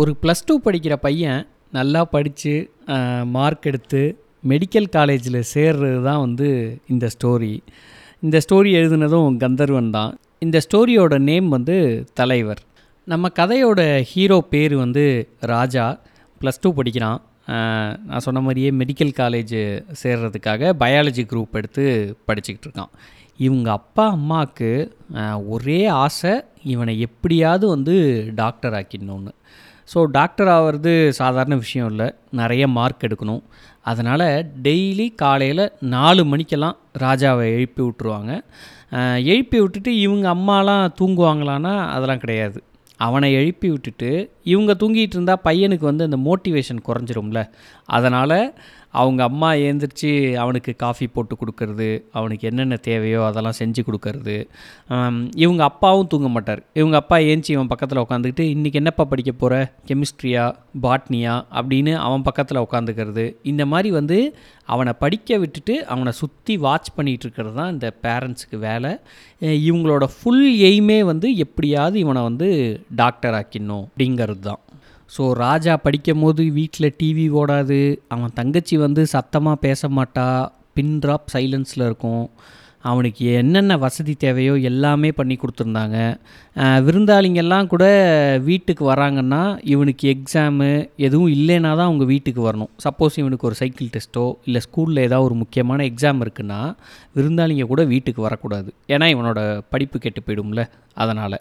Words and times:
ஒரு 0.00 0.12
plus 0.20 0.44
two 0.46 0.54
படிக்கிற 0.64 0.94
பையன் 0.96 1.40
நல்லா 1.76 2.00
படித்து 2.12 2.52
மார்க் 3.34 3.66
எடுத்து 3.70 4.00
மெடிக்கல் 4.50 4.86
காலேஜில் 4.94 5.38
சேர்றது 5.54 5.98
தான் 6.02 6.20
வந்து 6.20 6.48
இந்த 6.92 7.06
ஸ்டோரி 7.14 7.50
இந்த 8.24 8.38
ஸ்டோரி 8.44 8.70
எழுதுனதும் 8.78 9.36
கந்தர்வன் 9.42 9.90
தான். 9.96 10.12
இந்த 10.38 10.58
ஸ்டோரியோட 10.66 11.18
நேம் 11.28 11.48
வந்து 11.48 11.76
தலைவர். 12.20 12.62
நம்ம 13.06 13.30
கதையோட 13.40 13.80
ஹீரோ 14.12 14.38
பேர் 14.52 14.74
வந்து 14.76 15.04
ராஜா. 15.52 15.86
ப்ளஸ் 16.40 16.60
டூ 16.60 16.72
படிக்கிறான். 16.78 17.20
நான் 18.08 18.24
சொன்ன 18.26 18.42
மாதிரியே 18.46 18.70
மெடிக்கல் 18.80 19.14
காலேஜ் 19.20 19.56
சேர்றதுக்காக 20.02 20.72
பயாலஜி 20.84 21.24
குரூப் 21.32 21.58
எடுத்து 21.60 21.84
படிச்சுக்கிட்டு 22.28 22.68
இருக்கான். 22.68 22.92
இவங்க 23.40 23.68
அப்பா 23.78 24.06
அம்மாவுக்கு 24.16 24.72
ஒரே 25.54 25.80
ஆசை 26.04 26.34
இவனை 26.72 26.94
எப்படியாவது 27.08 27.66
வந்து 27.74 27.94
டாக்டர் 28.34 28.74
ஆக்கிடணுன்னு 28.80 29.32
ஸோ 29.88 29.98
டாக்டர் 30.16 30.50
ஆகிறது 30.54 30.92
சாதாரண 31.20 31.54
விஷயம் 31.64 31.88
இல்லை. 31.92 32.08
நிறைய 32.40 32.64
மார்க் 32.76 33.06
எடுக்கணும். 33.08 33.42
அதனால் 33.90 34.26
டெய்லி 34.66 35.06
காலையில் 35.22 35.64
நாலு 35.94 36.22
மணிக்கெல்லாம் 36.32 36.76
ராஜாவை 37.04 37.46
எழுப்பி 37.56 37.82
விட்ருவாங்க 37.86 38.32
எழுப்பி 39.32 39.58
விட்டுட்டு 39.62 39.90
இவங்க 40.06 40.26
அம்மாலாம் 40.36 40.92
தூங்குவாங்களான்னா 40.98 41.74
அதெல்லாம் 41.94 42.22
கிடையாது. 42.24 42.58
அவனை 43.06 43.28
எழுப்பி 43.38 43.68
விட்டுட்டு 43.74 44.10
இவங்க 44.52 44.72
தூங்கிட்டு 44.80 45.16
இருந்தால் 45.16 45.44
பையனுக்கு 45.46 45.84
வந்து 45.90 46.06
அந்த 46.08 46.18
மோட்டிவேஷன் 46.26 46.82
குறைஞ்சிரும்ல. 46.88 47.40
அதனால் 47.96 48.38
அவங்க 49.00 49.20
அம்மா 49.30 49.50
ஏந்திரிச்சு 49.66 50.10
அவனுக்கு 50.42 50.72
காஃபி 50.82 51.06
போட்டு 51.14 51.34
கொடுக்கறது 51.40 51.88
அவனுக்கு 52.18 52.44
என்னென்ன 52.50 52.76
தேவையோ 52.88 53.20
அதெல்லாம் 53.28 53.58
செஞ்சு 53.60 53.82
கொடுக்கறது. 53.88 54.36
இவங்க 55.44 55.62
அப்பாவும் 55.70 56.10
தூங்க 56.12 56.30
மாட்டார். 56.36 56.62
இவங்க 56.80 56.96
அப்பா 57.02 57.18
ஏஞ்சி 57.30 57.50
இவன் 57.56 57.70
பக்கத்தில் 57.72 58.02
உட்காந்துக்கிட்டு 58.04 58.46
இன்றைக்கி 58.54 58.80
என்னப்பா 58.82 59.06
படிக்க 59.12 59.32
போகிற 59.42 59.60
கெமிஸ்ட்ரியா 59.90 60.44
பாட்னியா 60.86 61.36
அப்படின்னு 61.58 61.94
அவன் 62.06 62.26
பக்கத்தில் 62.28 62.64
உட்காந்துக்கிறது 62.66 63.24
இந்த 63.52 63.62
மாதிரி 63.72 63.90
வந்து 63.98 64.18
அவனை 64.74 64.92
படிக்க 65.04 65.38
விட்டுட்டு 65.42 65.74
அவனை 65.92 66.12
சுற்றி 66.20 66.54
வாட்ச் 66.66 66.90
பண்ணிகிட்டு 66.98 67.26
இருக்கிறது 67.26 67.56
தான் 67.60 67.72
இந்த 67.74 67.88
பேரண்ட்ஸுக்கு 68.04 68.58
வேலை. 68.68 68.92
இவங்களோட 69.68 70.04
ஃபுல் 70.16 70.46
எய்மே 70.70 70.98
வந்து 71.12 71.28
எப்படியாவது 71.44 71.96
இவனை 72.04 72.22
வந்து 72.28 72.48
டாக்டர் 73.02 73.36
ஆக்கிடணும் 73.40 73.84
அப்படிங்கிறது 73.86 74.42
தான். 74.50 74.62
ஸோ 75.14 75.32
ராஜா 75.32 75.76
படிக்கும் 75.76 76.20
போது 76.20 76.42
வீட்டில் 76.52 76.94
டிவி 77.02 77.24
ஓடாது. 77.40 77.80
அவன் 78.08 78.34
தங்கச்சி 78.34 78.76
வந்து 78.76 79.02
சத்தமாக 79.06 79.62
பேச 79.66 79.88
மாட்டா. 79.88 80.26
பின் 80.74 80.98
ட்ராப் 81.06 81.30
சைலன்ஸில் 81.32 81.86
இருக்கும். 81.88 82.30
அவனுக்கு 82.90 83.24
என்னென்ன 83.40 83.72
வசதி 83.82 84.14
தேவையோ 84.24 84.54
எல்லாமே 84.70 85.10
பண்ணி 85.18 85.34
கொடுத்துருந்தாங்க. 85.40 85.96
விருந்தாளிங்கெல்லாம் 86.86 87.68
கூட 87.72 87.84
வீட்டுக்கு 88.48 88.84
வராங்கன்னா 88.90 89.42
இவனுக்கு 89.72 90.04
எக்ஸாமு 90.14 90.68
எதுவும் 91.06 91.32
இல்லைனா 91.36 91.70
தான் 91.78 91.88
அவங்க 91.90 92.06
வீட்டுக்கு 92.12 92.42
வரணும். 92.48 92.72
சப்போஸ் 92.84 93.18
இவனுக்கு 93.22 93.48
ஒரு 93.50 93.56
சைக்கிள் 93.60 93.92
டெஸ்ட்டோ 93.94 94.24
இல்லை 94.46 94.60
ஸ்கூலில் 94.66 95.04
ஏதாவது 95.06 95.26
ஒரு 95.28 95.36
முக்கியமான 95.42 95.86
எக்ஸாம் 95.90 96.22
இருக்குன்னா 96.24 96.60
விருந்தாளிங்க 97.18 97.66
கூட 97.72 97.84
வீட்டுக்கு 97.92 98.22
வரக்கூடாது. 98.28 98.70
ஏன்னா 98.94 99.08
இவனோட 99.14 99.40
படிப்பு 99.74 99.98
கெட்டு 100.06 100.22
போயிடும்ல 100.26 100.64
அதனால். 101.02 101.38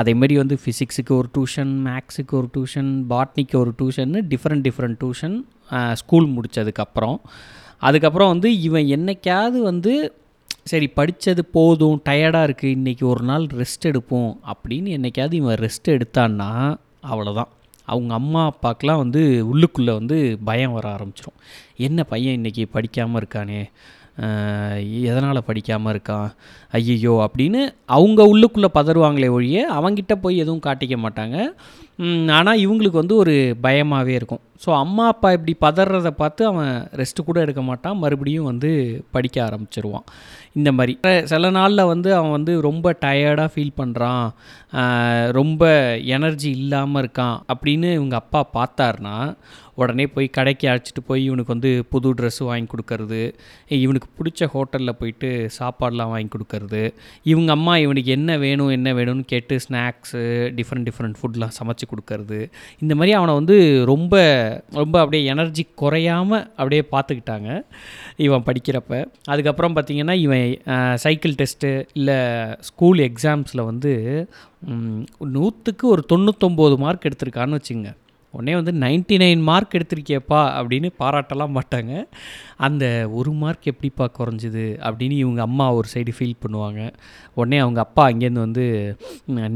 அதேமாரி 0.00 0.36
வந்து 0.42 0.56
ஃபிசிக்ஸுக்கு 0.62 1.14
ஒரு 1.20 1.28
டியூஷன் 1.36 1.72
மேக்ஸுக்கு 1.88 2.34
ஒரு 2.40 2.50
டியூஷன் 2.56 2.90
பாட்னிக்கு 3.12 3.56
ஒரு 3.62 3.72
டியூஷன்னு 3.80 4.22
டிஃப்ரெண்ட் 4.32 4.64
டிஃப்ரெண்ட் 4.68 4.98
டியூஷன் 5.02 5.36
ஸ்கூல் 6.00 6.28
முடித்ததுக்கப்புறம் 6.36 7.18
அதுக்கப்புறம் 7.88 8.32
வந்து 8.32 8.48
இவன் 8.66 8.88
என்னைக்காவது 8.96 9.60
வந்து 9.70 9.92
சரி 10.66 10.86
படித்தது 10.88 11.42
போதும் 11.44 11.96
டயர்டாக 12.08 12.46
இருக்குது 12.48 12.74
இன்றைக்கி 12.76 13.04
ஒரு 13.04 13.22
நாள் 13.24 13.44
ரெஸ்ட் 13.60 13.86
எடுப்போம் 13.90 14.30
அப்படின்னு 14.52 14.90
என்றைக்காவது 14.96 15.34
இவன் 15.36 15.58
ரெஸ்ட் 15.58 15.88
எடுத்தான்னா 15.94 16.50
அவ்வளோதான் 17.10 17.50
அவங்க 17.86 18.12
அம்மா 18.14 18.42
அப்பாக்கெலாம் 18.50 19.00
வந்து 19.04 19.22
உள்ளுக்குள்ளே 19.52 19.92
வந்து 20.00 20.18
பயம் 20.44 20.72
வர 20.72 20.86
ஆரம்பிச்சிடும் 20.96 21.38
என்ன 21.86 22.04
பையன் 22.04 22.36
இன்றைக்கி 22.38 22.64
படிக்காமல் 22.70 23.20
இருக்கானே? 23.22 23.60
எதனால் 25.10 25.46
படிக்காமல் 25.48 25.92
இருக்கான்? 25.94 26.28
ஐயையோ 26.78 27.14
அப்படின்னு 27.26 27.60
அவங்க 27.96 28.22
உள்ளுக்குள்ளே 28.32 28.70
பதறுவாங்களே 28.78 29.30
ஒழிய 29.30 29.58
அவங்கிட்ட 29.78 30.14
போய் 30.24 30.42
எதுவும் 30.44 30.64
காட்டிக்க 30.66 30.96
மாட்டாங்க. 31.04 31.36
ஆனால் 32.38 32.62
இவங்களுக்கு 32.66 33.02
வந்து 33.02 33.16
ஒரு 33.16 33.34
பயமாகவே 33.66 34.14
இருக்கும். 34.20 34.42
ஸோ 34.64 34.70
அம்மா 34.82 35.04
அப்பா 35.06 35.28
இப்படி 35.32 35.52
பதறதை 35.60 36.12
பார்த்து 36.20 36.42
அவன் 36.46 36.72
ரெஸ்ட்டு 37.00 37.26
கூட 37.28 37.38
எடுக்க 37.40 37.62
மாட்டான். 37.62 37.96
மறுபடியும் 37.96 38.48
வந்து 38.50 38.70
படிக்க 39.10 39.36
ஆரம்பிச்சிருவான். 39.48 40.06
இந்த 40.54 40.70
மாதிரி. 40.72 40.94
சில 41.32 41.50
நாளில் 41.50 41.90
வந்து 41.92 42.10
அவன் 42.18 42.36
வந்து 42.38 42.54
ரொம்ப 42.60 42.92
டயர்டாக 43.04 43.50
ஃபீல் 43.54 43.78
பண்ணுறான் 43.80 44.26
ரொம்ப 45.30 45.64
எனர்ஜி 46.16 46.50
இல்லாமல் 46.60 47.02
இருக்கான் 47.04 47.36
அப்படின்னு 47.52 47.90
இவங்க 47.92 48.16
அப்பா 48.22 48.42
பார்த்தாருனா 48.58 49.16
உடனே 49.74 50.04
போய் 50.06 50.26
கடைக்கு 50.28 50.66
அழைச்சிட்டு 50.70 51.02
போய் 51.06 51.22
இவனுக்கு 51.24 51.52
வந்து 51.54 51.70
புது 51.92 52.08
ட்ரெஸ்ஸு 52.18 52.44
வாங்கி 52.44 52.68
கொடுக்கறது 52.72 53.20
இவனுக்கு 53.76 54.08
பிடிச்ச 54.18 54.48
ஹோட்டலில் 54.54 54.98
போயிட்டு 54.98 55.28
சாப்பாடெலாம் 55.58 56.12
வாங்கி 56.12 56.30
கொடுக்கறது 56.34 56.82
இவங்க 57.22 57.50
அம்மா 57.52 57.74
இவனுக்கு 57.76 58.10
என்ன 58.10 58.36
வேணும் 58.38 58.70
என்ன 58.70 58.92
வேணும்னு 58.92 59.24
கேட்டு 59.26 59.56
ஸ்நாக்ஸு 59.66 60.22
டிஃப்ரெண்ட் 60.58 60.86
டிஃப்ரெண்ட் 60.88 61.18
ஃபுட்லாம் 61.20 61.56
சமைச்சு 61.58 61.86
கொடுக்கறது 61.92 62.40
இந்த 62.78 62.94
மாதிரி 62.94 63.14
அவனை 63.18 63.34
வந்து 63.34 63.56
ரொம்ப 63.84 64.14
ரொம்ப 64.80 64.94
அப்படியே 65.02 65.22
எனர்ஜி 65.32 65.64
குறையாமல் 65.82 66.44
அப்படியே 66.58 66.82
பார்த்துக்கிட்டாங்க. 66.94 67.48
இவன் 68.26 68.46
படிக்கிறப்ப. 68.48 68.92
அதுக்கப்புறம் 69.32 69.76
பார்த்திங்கன்னா 69.76 70.16
இவன் 70.26 70.46
சைக்கிள் 71.04 71.38
டெஸ்ட்டு 71.40 71.72
இல்லை 72.00 72.18
ஸ்கூல் 72.70 73.02
எக்ஸாம்ஸில் 73.08 73.68
வந்து 73.70 73.94
நூற்றுக்கு 75.36 75.86
ஒரு 75.94 76.04
தொண்ணூத்தொம்பது 76.12 76.78
மார்க் 76.84 77.08
எடுத்திருக்கான்னு 77.10 77.60
வச்சுங்க. 77.60 77.90
உடனே 78.34 78.52
வந்து 78.58 78.72
99 78.82 79.16
நைன் 79.22 79.40
மார்க் 79.48 79.74
எடுத்திருக்கியப்பா 79.78 80.38
அப்படின்னு 80.58 80.88
பாராட்டலாம் 81.00 81.54
மாட்டாங்க. 81.56 81.92
அந்த 82.66 82.84
ஒரு 83.18 83.30
மார்க் 83.40 83.68
எப்படிப்பா 83.72 84.04
குறைஞ்சிது 84.18 84.64
அப்படின்னு 84.86 85.16
இவங்க 85.24 85.40
அம்மா 85.48 85.66
ஒரு 85.78 85.88
சைடு 85.94 86.12
ஃபீல் 86.18 86.40
பண்ணுவாங்க. 86.44 86.80
உடனே 87.38 87.58
அவங்க 87.64 87.80
அப்பா 87.86 88.04
அங்கேருந்து 88.10 88.46
வந்து 88.46 88.64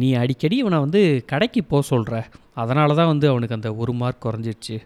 நீ 0.00 0.10
அடிக்கடி 0.22 0.58
இவனை 0.64 0.80
வந்து 0.86 1.02
கடைக்கு 1.32 1.62
போக 1.64 1.82
சொல்கிற 1.92 2.20
அதனால 2.62 2.94
தான் 2.98 3.12
வந்து 3.12 3.26
அவனுக்கு 3.32 3.58
அந்த 3.58 3.70
ஒரு 3.82 3.92
மார்க் 4.00 4.24
குறைஞ்சிடுச்சு 4.26 4.76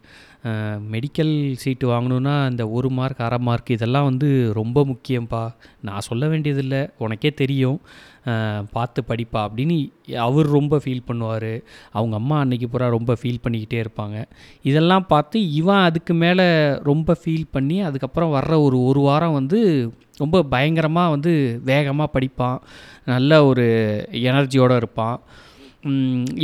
மெடிக்கல் 0.93 1.33
சீட்டு 1.63 1.87
வாங்கணுன்னா 1.91 2.35
இந்த 2.51 2.65
ஒரு 2.77 2.89
மார்க் 2.99 3.19
அரை 3.27 3.39
மார்க் 3.49 3.73
இதெல்லாம் 3.75 4.07
வந்து 4.11 4.29
ரொம்ப 4.59 4.85
முக்கியம்ப்பா 4.93 5.43
நான் 5.87 6.07
சொல்ல 6.09 6.25
வேண்டியதில்லை 6.33 6.81
உனக்கே 7.05 7.31
தெரியும். 7.41 7.79
பார்த்து 8.77 9.01
படிப்பா 9.11 9.41
அப்படின்னு 9.47 9.77
அவர் 10.27 10.49
ரொம்ப 10.57 10.81
ஃபீல் 10.83 11.07
பண்ணுவார். 11.09 11.53
அவங்க 11.97 12.15
அம்மா 12.21 12.37
அன்னைக்கு 12.45 12.67
பூரா 12.73 12.89
ரொம்ப 12.97 13.13
ஃபீல் 13.21 13.43
பண்ணிக்கிட்டே 13.45 13.79
இருப்பாங்க. 13.85 14.17
இதெல்லாம் 14.71 15.07
பார்த்து 15.13 15.39
இவன் 15.61 15.87
அதுக்கு 15.89 16.15
மேலே 16.25 16.47
ரொம்ப 16.91 17.17
ஃபீல் 17.23 17.47
பண்ணி 17.57 17.79
அதுக்கப்புறம் 17.91 18.35
வர்ற 18.37 18.57
ஒரு 18.67 18.79
ஒரு 18.91 19.03
வாரம் 19.09 19.37
வந்து 19.39 19.61
ரொம்ப 20.23 20.43
பயங்கரமாக 20.55 21.15
வந்து 21.15 21.33
வேகமாக 21.71 22.15
படிப்பான். 22.17 22.59
நல்ல 23.13 23.41
ஒரு 23.51 23.67
எனர்ஜியோடு 24.31 24.77
இருப்பான். 24.83 25.19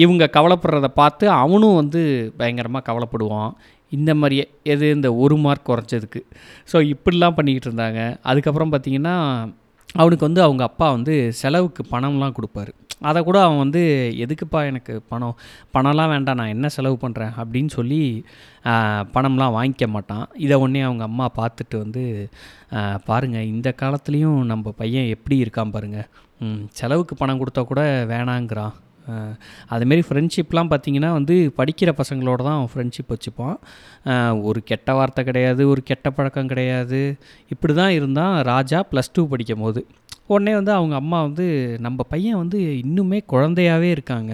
இவங்க 0.03 0.25
கவலைப்படுறத 0.37 0.89
பார்த்து 1.01 1.25
அவனும் 1.43 1.79
வந்து 1.81 2.01
பயங்கரமாக 2.41 2.87
கவலைப்படுவான். 2.89 3.53
இந்த 3.93 4.11
மாதிரியே 4.21 4.45
எது 4.73 4.87
இந்த 4.97 5.09
ஒரு 5.25 5.37
மார்க் 5.45 5.69
குறைச்சதுக்கு 5.69 6.21
ஸோ 6.71 6.77
இப்படிலாம் 6.95 7.37
பண்ணிக்கிட்டு 7.39 7.69
இருந்தாங்க. 7.71 8.01
அதுக்கப்புறம் 8.31 8.73
பார்த்திங்கன்னா 8.73 9.15
அவனுக்கு 10.01 10.27
வந்து 10.29 10.43
அவங்க 10.47 10.63
அப்பா 10.71 10.87
வந்து 10.97 11.15
செலவுக்கு 11.41 11.83
பணம்லாம் 11.93 12.37
கொடுப்பாரு. 12.39 12.73
அதை 13.09 13.21
கூட 13.27 13.39
அவன் 13.45 13.63
வந்து 13.63 13.83
எதுக்குப்பா 14.25 14.61
எனக்கு 14.71 14.95
பணம்? 15.11 15.35
பணம்லாம் 15.75 16.13
வேண்டாம் 16.13 16.39
நான் 16.41 16.53
என்ன 16.55 16.67
செலவு 16.77 16.97
பண்ணுறேன் 17.03 17.35
அப்படின்னு 17.41 17.71
சொல்லி 17.77 18.01
பணம்லாம் 19.15 19.55
வாங்கிக்க 19.57 19.87
மாட்டான். 19.97 20.25
இதை 20.45 20.57
ஒன்றே 20.65 20.83
அவங்க 20.89 21.05
அம்மா 21.11 21.27
பார்த்துட்டு 21.41 21.77
வந்து 21.85 22.05
பாருங்கள் 23.09 23.51
இந்த 23.53 23.71
காலத்துலேயும் 23.83 24.41
நம்ம 24.53 24.73
பையன் 24.81 25.13
எப்படி 25.17 25.39
இருக்கான் 25.45 25.75
பாருங்கள் 25.77 26.09
செலவுக்கு 26.81 27.17
பணம் 27.23 27.41
கொடுத்தா 27.43 27.65
கூட 27.73 27.83
வேணாங்கிறான். 28.13 28.75
அதுமாரி 29.75 30.03
ஃப்ரெண்ட்ஷிப்லாம் 30.09 30.71
பார்த்தீங்கன்னா 30.73 31.11
வந்து 31.19 31.35
படிக்கிற 31.59 31.93
பசங்களோட 32.01 32.41
தான் 32.47 32.57
அவன் 32.59 32.73
ஃப்ரெண்ட்ஷிப் 32.73 33.13
வச்சுப்பான் 33.15 33.57
ஒரு 34.49 34.63
கெட்ட 34.71 34.95
வார்த்தை 34.99 35.25
கிடையாது 35.29 35.63
ஒரு 35.73 35.83
கெட்ட 35.91 36.11
பழக்கம் 36.17 36.51
கிடையாது. 36.53 37.01
இப்படி 37.55 37.75
தான் 37.83 37.95
இருந்தான் 37.99 38.35
ராஜா 38.53 38.81
ப்ளஸ் 38.93 39.15
டூ 39.17 39.25
படிக்கும் 39.35 39.65
போது 39.67 39.83
உடனே 40.33 40.53
வந்து 40.61 40.73
அவங்க 40.79 40.95
அம்மா 41.03 41.19
வந்து 41.29 41.47
நம்ம 41.87 42.05
பையன் 42.13 42.41
வந்து 42.43 42.61
இன்னுமே 42.85 43.19
குழந்தையாகவே 43.33 43.91
இருக்காங்க. 43.97 44.33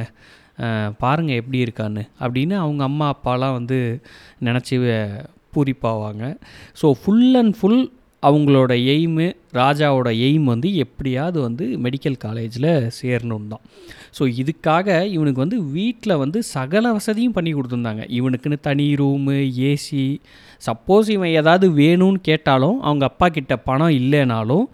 பாருங்கள் 1.03 1.39
எப்படி 1.41 1.59
இருக்கான்னு. 1.65 2.03
அப்படின்னு 2.25 2.55
அவங்க 2.65 2.83
அம்மா 2.91 3.07
அப்பாலாம் 3.15 3.57
வந்து 3.59 3.79
நினச்சி 4.49 4.77
பூரிப்பாவாங்க. 5.55 6.25
ஸோ 6.81 6.87
ஃபுல் 7.01 7.35
அண்ட் 7.41 7.55
ஃபுல் 7.59 7.83
அவங்களோட 8.23 8.73
எய்மு 8.95 9.27
ராஜாவோட 9.61 10.09
எய்ம் 10.27 10.47
வந்து 10.53 10.69
எப்படியாவது 10.85 11.39
வந்து 11.47 11.65
மெடிக்கல் 11.85 12.19
காலேஜில் 12.25 12.69
சேரணும் 12.99 13.49
தான் 13.53 13.63
ஸோ 14.19 14.23
இதுக்காக 14.43 14.89
இவனுக்கு 15.17 15.41
வந்து 15.45 15.59
வீட்டில் 15.77 16.21
வந்து 16.23 16.39
சகல 16.55 16.93
வசதியும் 16.99 17.37
பண்ணி 17.37 17.53
கொடுத்துருந்தாங்க. 17.55 18.03
இவனுக்குன்னு 18.19 18.59
தனி 18.69 18.87
ரூமு 19.03 19.37
ஏசி 19.71 20.05
சப்போஸ் 20.67 21.09
இவன் 21.17 21.35
ஏதாவது 21.41 21.69
வேணும்னு 21.81 22.21
கேட்டாலும் 22.31 22.77
அவங்க 22.89 23.05
அப்பா 23.11 23.29
கிட்ட 23.29 23.57
பணம் 23.69 23.97
இல்லைனாலும் 24.01 24.67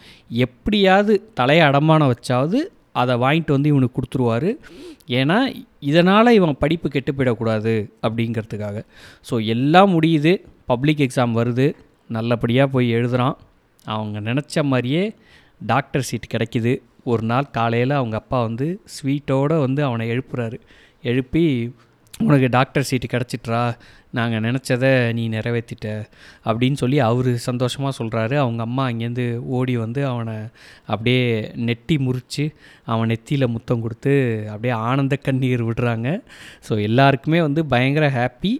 எப்படியாவது 0.46 1.14
தலையை 1.40 1.64
அடமானம் 1.70 2.12
வச்சாவது 2.14 2.60
அதை 3.00 3.14
வாங்கிட்டு 3.24 3.52
வந்து 3.56 3.72
இவனுக்கு 3.72 3.96
கொடுத்துருவாரு. 3.96 4.50
ஏன்னா 5.18 5.38
இதனால் 5.90 6.36
இவன் 6.38 6.60
படிப்பு 6.62 6.88
கெட்டு 6.94 7.12
போயிடக்கூடாது 7.12 7.74
அப்படிங்கிறதுக்காக. 8.06 8.78
ஸோ 9.28 9.34
எல்லாம் 9.54 9.92
முடியுது. 9.96 10.32
பப்ளிக் 10.72 11.04
எக்ஸாம் 11.06 11.34
வருது. 11.40 11.66
நல்லபடியாக 12.16 12.72
போய் 12.74 12.88
எழுதுகிறான் 12.98 13.36
அவங்க 13.94 14.18
நினச்ச 14.28 14.62
மாதிரியே 14.70 15.04
டாக்டர் 15.72 16.06
சீட் 16.08 16.32
கிடைக்கிது. 16.34 16.72
ஒரு 17.10 17.22
நாள் 17.30 17.52
காலையில் 17.58 17.98
அவங்க 17.98 18.16
அப்பா 18.22 18.38
வந்து 18.48 18.66
ஸ்வீட்டோடு 18.94 19.56
வந்து 19.66 19.80
அவனை 19.88 20.04
எழுப்புறாரு. 20.14 20.58
எழுப்பி 21.10 21.44
உனக்கு 22.26 22.48
டாக்டர் 22.56 22.86
சீட்டு 22.88 23.08
கிடச்சிட்றா. 23.12 23.60
நாங்கள் 24.16 24.42
நினச்சதை 24.46 24.90
நீ 25.16 25.24
நிறைவேற்றிட்ட 25.34 25.88
அப்படின்னு 26.48 26.78
சொல்லி 26.82 26.98
அவர் 27.08 27.30
சந்தோஷமாக 27.46 27.92
சொல்கிறாரு 27.98 28.36
அவங்க 28.44 28.62
அம்மா 28.68 28.84
அங்கேருந்து 28.90 29.26
ஓடி 29.56 29.74
வந்து 29.76 30.00
அவனை 30.12 30.36
அப்படியே 30.92 31.24
நெட்டி 31.68 31.96
முறித்து 32.06 32.44
அவன் 32.92 33.10
நெத்தியில் 33.12 33.52
முத்தம் 33.54 33.84
கொடுத்து 33.86 34.14
அப்படியே 34.52 34.74
ஆனந்த 34.90 35.16
கண்ணீர் 35.26 35.66
விடுறாங்க. 35.68 36.08
ஸோ 36.68 36.74
எல்லாருக்குமே 36.88 37.40
வந்து 37.48 37.64
பயங்கர 37.74 38.08
ஹாப்பி 38.18 38.52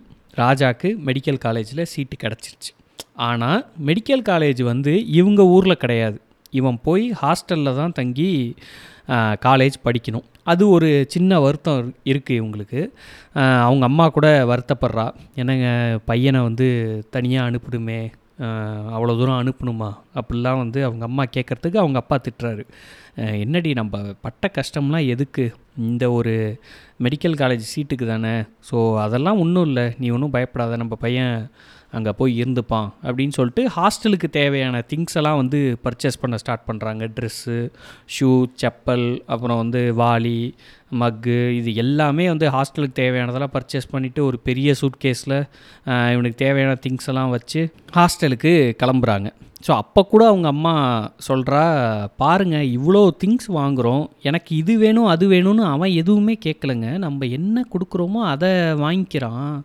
ராஜாக்கு 0.42 0.90
மெடிக்கல் 1.08 1.44
காலேஜில் 1.46 1.90
சீட்டு 1.94 2.16
கிடச்சிருச்சு. 2.24 2.72
ஆனால் 3.26 3.60
மெடிக்கல் 3.88 4.22
காலேஜ் 4.30 4.62
வந்து 4.72 4.92
இவங்க 5.18 5.42
ஊரில் 5.54 5.82
கிடையாது. 5.84 6.18
இவன் 6.58 6.78
போய் 6.86 7.04
ஹாஸ்டலில் 7.22 7.78
தான் 7.80 7.94
தங்கி 7.98 8.30
காலேஜ் 9.46 9.76
படிக்கணும். 9.86 10.26
அது 10.52 10.64
ஒரு 10.74 10.88
சின்ன 11.14 11.40
வருத்தம் 11.44 11.88
இருக்குது 12.10 12.38
இவங்களுக்கு. 12.40 12.80
அவங்க 13.66 13.84
அம்மா 13.90 14.06
கூட 14.16 14.28
வருத்தப்படுறா. 14.50 15.06
என்னங்க 15.40 15.68
பையனை 16.10 16.40
வந்து 16.48 16.68
தனியாக 17.16 17.48
அனுப்பிடுமே 17.50 18.00
அவ்வளோ 18.96 19.14
தூரம் 19.20 19.40
அனுப்பணுமா? 19.42 19.90
அப்படிலாம் 20.18 20.60
வந்து 20.64 20.80
அவங்க 20.88 21.04
அம்மா 21.10 21.24
கேட்குறதுக்கு 21.36 21.82
அவங்க 21.82 21.98
அப்பா 22.02 22.16
திட்டுறாரு. 22.26 22.64
என்னடி 23.44 23.70
நம்ம 23.80 24.02
பட்ட 24.26 24.50
கஷ்டம்லாம் 24.58 25.08
எதுக்கு? 25.14 25.44
இந்த 25.88 26.04
ஒரு 26.18 26.34
மெடிக்கல் 27.04 27.34
காலேஜ் 27.40 27.72
சீட்டுக்கு 27.72 28.06
தானே. 28.12 28.36
ஸோ 28.68 28.76
அதெல்லாம் 29.06 29.40
ஒன்றும் 29.44 29.66
இல்லை. 29.70 29.86
நீ 30.02 30.06
ஒன்றும் 30.16 30.36
பயப்படாத. 30.36 30.76
நம்ம 30.82 30.96
பையன் 31.04 31.36
அங்கே 31.96 32.12
போய் 32.18 32.32
இருந்துப்பான் 32.40 32.88
அப்படின்னு 33.04 33.34
சொல்லிட்டு 33.36 33.62
ஹாஸ்டலுக்கு 33.76 34.28
தேவையான 34.38 34.82
திங்ஸ் 34.90 35.16
எல்லாம் 35.18 35.38
வந்து 35.40 35.58
பர்ச்சேஸ் 35.84 36.20
பண்ண 36.22 36.38
ஸ்டார்ட் 36.42 36.66
பண்ணுறாங்க 36.68 37.04
ட்ரெஸ்ஸு 37.16 37.56
ஷூ 38.16 38.28
செப்பல் 38.62 39.06
அப்புறம் 39.34 39.60
வந்து 39.62 39.82
வாளி 40.02 40.36
மக்கு 41.02 41.38
இது 41.60 41.72
எல்லாமே 41.84 42.26
வந்து 42.34 42.48
ஹாஸ்டலுக்கு 42.56 43.00
தேவையானதெல்லாம் 43.02 43.54
பர்ச்சேஸ் 43.56 43.92
பண்ணிவிட்டு 43.94 44.22
ஒரு 44.28 44.38
பெரிய 44.48 44.74
சூட் 44.80 45.02
கேஸில் 45.04 45.38
இவனுக்கு 46.14 46.42
தேவையான 46.46 46.78
திங்ஸ் 46.86 47.10
எல்லாம் 47.12 47.34
வச்சு 47.36 47.62
ஹாஸ்டலுக்கு 47.98 48.52
கிளம்புறாங்க. 48.82 49.30
ஸோ 49.66 49.70
அப்போ 49.72 50.00
கூட 50.02 50.26
அவங்க 50.26 50.48
அம்மா 50.48 50.72
சொல்கிறா 51.28 51.62
பாருங்கள் 52.16 52.68
இவ்வளோ 52.78 53.00
திங்ஸ் 53.22 53.48
வாங்குகிறோம் 53.48 54.04
எனக்கு 54.22 54.56
இது 54.56 54.78
வேணும் 54.78 55.04
அது 55.04 55.28
வேணும்னு 55.28 55.64
அவன் 55.74 55.90
எதுவுமே 55.90 56.38
கேட்கலங்க 56.44 56.98
நம்ம 56.98 57.26
என்ன 57.26 57.64
கொடுக்குறோமோ 57.72 58.20
அதை 58.34 58.50
வாங்கிக்கிறான். 58.84 59.64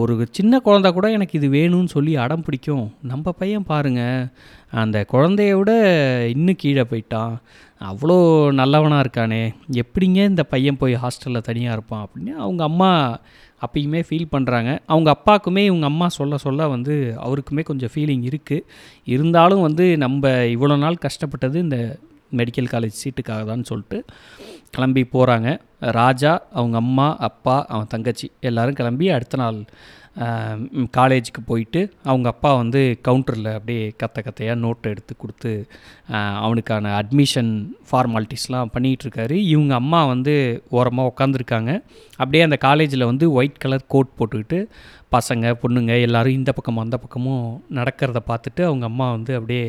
ஒரு 0.00 0.14
சின்ன 0.38 0.60
குழந்த 0.64 0.88
கூட 0.92 1.06
எனக்கு 1.10 1.38
இது 1.38 1.48
வேணும்னு 1.48 1.90
சொல்லி 1.94 2.12
அடம் 2.24 2.42
பிடிக்கும். 2.46 2.86
நம்ம 3.02 3.32
பையன் 3.40 3.68
பாருங்கள் 3.70 4.26
அந்த 4.82 4.98
குழந்தைய 5.12 5.52
விட 5.58 5.72
இன்னும் 6.34 6.58
கீழே 6.58 6.84
போயிட்டான். 6.90 7.32
அவ்வளோ 7.80 8.16
நல்லவனாக 8.60 9.04
இருக்கானே. 9.04 9.40
எப்படிங்க 9.82 10.18
இந்த 10.32 10.42
பையன் 10.42 10.80
போய் 10.82 11.00
ஹாஸ்டலில் 11.04 11.46
தனியாக 11.48 11.76
இருப்பான் 11.76 12.04
அப்படின்னு 12.06 12.34
அவங்க 12.36 12.62
அம்மா 12.64 12.90
அப்பயுமே 13.62 14.00
ஃபீல் 14.08 14.32
பண்ணுறாங்க 14.34 14.70
அவங்க 14.86 15.08
அப்பாவுக்குமே 15.16 15.62
இவங்க 15.64 15.86
அம்மா 15.86 16.06
சொல்ல 16.18 16.36
சொல்ல 16.36 16.68
வந்து 16.68 16.94
அவருக்குமே 17.26 17.62
கொஞ்சம் 17.62 17.92
ஃபீலிங் 17.94 18.24
இருக்குது 18.30 18.64
இருந்தாலும் 19.06 19.60
வந்து 19.60 19.84
நம்ம 19.96 20.30
இவ்வளோ 20.54 20.78
நாள் 20.78 21.04
கஷ்டப்பட்டது 21.06 21.58
இந்த 21.58 21.78
மெடிக்கல் 22.32 22.72
காலேஜ் 22.72 23.02
சீட்டுக்காக 23.02 23.42
தான் 23.44 23.62
சொல்லிட்டு 23.62 23.98
கிளம்பி 24.70 25.02
போகிறாங்க 25.12 25.48
ராஜா 25.90 26.42
அவங்க 26.52 26.76
அம்மா 26.76 27.16
அப்பா 27.18 27.66
அவன் 27.68 27.86
தங்கச்சி 27.86 28.30
எல்லாரும் 28.40 28.74
கிளம்பி 28.74 29.10
அடுத்த 29.10 29.36
நாள் 29.36 29.58
காலேஜுக்கு 30.96 31.42
போயிட்டு 31.46 31.80
அவங்க 32.04 32.28
அப்பா 32.28 32.50
வந்து 32.54 32.80
கவுண்டரில் 33.08 33.50
அப்படியே 33.54 33.84
கத்த 34.02 34.24
கத்தையாக 34.26 34.62
நோட்டை 34.64 34.88
எடுத்து 34.94 35.14
கொடுத்து 35.16 35.52
அவனுக்கான 36.46 36.90
அட்மிஷன் 37.00 37.52
ஃபார்மாலிட்டிஸ்லாம் 37.90 38.72
பண்ணிகிட்ருக்காரு. 38.74 39.36
இவங்க 39.52 39.74
அம்மா 39.74 40.00
வந்து 40.04 40.34
ஓரமாக 40.78 41.12
உட்காந்துருக்காங்க 41.12 41.70
அப்படியே 42.16 42.42
அந்த 42.44 42.58
காலேஜில் 42.66 43.10
வந்து 43.10 43.28
ஒயிட் 43.32 43.62
கலர் 43.64 43.90
கோட் 43.94 44.16
போட்டுக்கிட்டு 44.18 44.58
பசங்க 45.16 45.46
பொண்ணுங்க 45.62 45.94
எல்லோரும் 46.00 46.36
இந்த 46.38 46.50
பக்கமும் 46.52 46.84
அந்த 46.84 46.96
பக்கமும் 46.96 47.46
நடக்கிறத 47.78 48.20
பார்த்துட்டு 48.28 48.62
அவங்க 48.68 48.84
அம்மா 48.90 49.06
வந்து 49.10 49.32
அப்படியே 49.34 49.66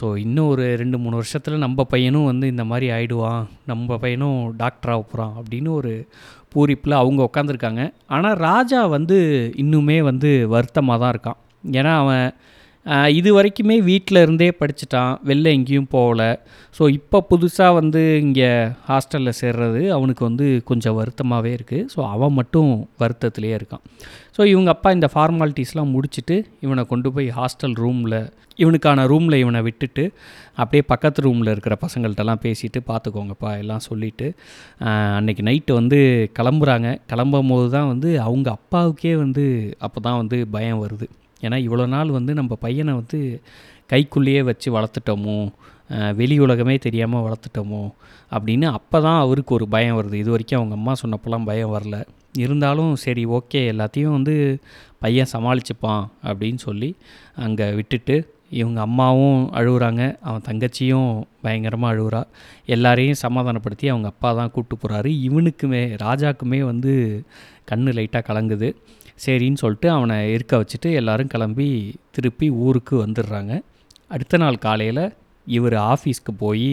ஸோ 0.00 0.08
இன்னும் 0.16 0.48
ஒரு 0.48 0.64
ரெண்டு 0.76 0.98
மூணு 0.98 1.18
வருஷத்தில் 1.20 1.64
நம்ம 1.64 1.84
பையனும் 1.84 2.24
வந்து 2.24 2.46
இந்த 2.46 2.64
மாதிரி 2.64 2.88
ஆயிடுவான். 2.96 3.42
நம்ம 3.66 3.96
பையனும் 4.04 4.40
டாக்டராக 4.62 5.02
போகிறான் 5.10 5.34
அப்படின்னு 5.40 5.72
ஒரு 5.80 5.92
பூரிப்பில் 6.56 7.00
அவங்க 7.00 7.30
உட்காந்துருக்காங்க 7.30 7.82
ஆனால் 8.06 8.36
ராஜா 8.48 8.82
வந்து 8.86 9.18
இன்னுமே 9.56 9.98
வந்து 10.02 10.30
வருத்தமாக 10.48 11.00
தான் 11.02 11.12
இருக்கான். 11.14 11.40
ஏன்னா 11.72 11.92
அவன் 11.96 12.26
இது 13.18 13.28
வரைக்குமே 13.36 13.76
வீட்டில் 13.90 14.22
இருந்தே 14.24 14.48
படிச்சிட்டான். 14.60 15.12
வெளில 15.28 15.52
எங்கேயும் 15.56 15.90
போகல. 15.96 16.22
ஸோ 16.76 16.82
இப்போ 16.98 17.18
புதுசாக 17.30 17.76
வந்து 17.80 18.02
இங்கே 18.24 18.50
ஹாஸ்டலில் 18.88 19.38
சேர்றது 19.42 19.82
அவனுக்கு 19.96 20.22
வந்து 20.28 20.46
கொஞ்சம் 20.70 20.96
வருத்தமாகவே 21.00 21.52
இருக்குது 21.58 21.86
ஸோ 21.94 22.00
அவன் 22.14 22.36
மட்டும் 22.38 22.70
வருத்தத்திலே 23.02 23.52
இருக்கான். 23.58 23.84
ஸோ 24.36 24.42
இவங்க 24.52 24.70
அப்பா 24.76 24.90
இந்த 24.98 25.08
ஃபார்மாலிட்டிஸ்லாம் 25.14 25.94
முடிச்சுட்டு 25.96 26.38
இவனை 26.66 26.84
கொண்டு 26.92 27.10
போய் 27.16 27.30
ஹாஸ்டல் 27.38 27.76
ரூமில் 27.84 28.18
இவனுக்கான 28.62 29.00
ரூமில் 29.12 29.40
இவனை 29.42 29.60
விட்டுட்டு 29.66 30.04
அப்படியே 30.60 30.82
பக்கத்து 30.92 31.24
ரூமில் 31.26 31.52
இருக்கிற 31.52 31.74
பசங்கள்கிட்டலாம் 31.82 32.44
பேசிட்டு 32.46 32.78
பார்த்துக்கோங்கப்பா 32.90 33.50
எல்லாம் 33.62 33.84
சொல்லிவிட்டு 33.88 34.28
அன்னைக்கு 35.18 35.42
நைட்டு 35.48 35.72
வந்து 35.80 35.98
கிளம்புறாங்க. 36.38 36.90
கிளம்பும் 37.12 37.52
போது 37.54 37.68
தான் 37.76 37.90
வந்து 37.92 38.10
அவங்க 38.28 38.48
அப்பாவுக்கே 38.58 39.14
வந்து 39.24 39.44
அப்போ 39.86 40.00
தான் 40.08 40.20
வந்து 40.22 40.38
பயம் 40.56 40.82
வருது. 40.84 41.08
ஏன்னா 41.40 41.56
இவ்வளோ 41.66 41.86
நாள் 41.94 42.16
வந்து 42.18 42.32
நம்ம 42.34 42.52
பையனை 42.66 42.92
வந்து 43.00 43.18
கைக்குள்ளேயே 43.92 44.42
வச்சு 44.50 44.68
வளர்த்துட்டோமோ 44.76 45.38
வெளி 46.18 46.36
உலகமே 46.44 46.74
தெரியாமல் 46.84 47.24
வளர்த்துட்டோமோ 47.26 47.82
அப்படின்னு 48.32 48.66
அப்போ 48.78 48.98
தான் 49.00 49.18
அவருக்கு 49.24 49.52
ஒரு 49.54 49.66
பயம் 49.74 49.98
வருது. 49.98 50.16
இது 50.22 50.30
வரைக்கும் 50.30 50.58
அவங்க 50.60 50.74
அம்மா 50.74 50.92
சொன்னப்போலாம் 51.02 51.48
பயம் 51.50 51.74
வரல. 51.74 51.96
இருந்தாலும் 52.44 52.94
சரி 53.04 53.22
ஓகே 53.36 53.60
எல்லாத்தையும் 53.72 54.16
வந்து 54.16 54.34
பையன் 55.04 55.30
சமாளிச்சுப்பான் 55.34 56.02
அப்படின்னு 56.28 56.60
சொல்லி 56.68 56.90
அங்கே 57.46 57.66
விட்டுட்டு 57.78 58.16
இவங்க 58.50 58.80
அம்மாவும் 58.80 59.40
அழுகுறாங்க 59.58 60.02
அவன் 60.28 60.46
தங்கச்சியும் 60.48 61.08
பயங்கரமாக 61.44 61.94
அழுகுறா 61.94 62.20
எல்லாரையும் 62.74 63.22
சமாதானப்படுத்தி 63.24 63.86
அவங்க 63.92 64.08
அப்பா 64.12 64.30
தான் 64.32 64.52
கூப்பிட்டு 64.54 64.76
போகிறாரு 64.82 65.10
இவனுக்குமே 65.28 65.82
ராஜாக்குமே 66.04 66.60
வந்து 66.64 66.92
கண்ணு 67.70 67.92
லைட்டாக 67.98 68.28
கலங்குது. 68.28 68.68
சரின்னு 69.24 69.62
சொல்லிட்டு 69.62 69.88
அவனை 69.96 70.16
இருக்க 70.34 70.54
வச்சுட்டு 70.60 70.88
எல்லாரும் 71.00 71.32
கிளம்பி 71.34 71.68
திருப்பி 72.16 72.48
ஊருக்கு 72.64 72.94
வந்துடுறாங்க. 73.04 73.52
அடுத்த 74.14 74.38
நாள் 74.42 74.64
காலையில் 74.66 75.04
இவர் 75.46 75.76
ஆஃபீஸ்க்கு 75.92 76.32
போய் 76.42 76.70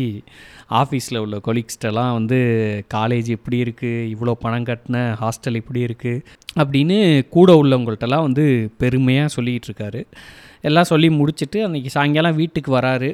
ஆஃபீஸில் 0.80 1.20
உள்ள 1.24 1.38
கொலீக்ஸ்டெல்லாம் 1.48 2.14
வந்து 2.18 2.38
காலேஜ் 2.94 3.28
எப்படி 3.36 3.58
இருக்குது 3.66 4.08
இவ்வளோ 4.14 4.34
பணம் 4.44 4.68
கட்டின 4.70 5.02
ஹாஸ்டல் 5.22 5.60
இப்படி 5.62 5.82
இருக்குது 5.88 6.24
அப்படின்னு 6.62 6.98
கூட 7.36 7.52
உள்ளவங்கள்ட்டலாம் 7.62 8.26
வந்து 8.28 8.46
பெருமையாக 8.84 9.34
சொல்லிகிட்டு 9.36 9.70
இருக்காரு. 9.70 10.02
எல்லாம் 10.70 10.90
சொல்லி 10.92 11.08
முடிச்சுட்டு 11.20 11.60
அன்றைக்கி 11.66 11.90
சாயங்காலம் 11.96 12.40
வீட்டுக்கு 12.42 12.72
வராரு. 12.80 13.10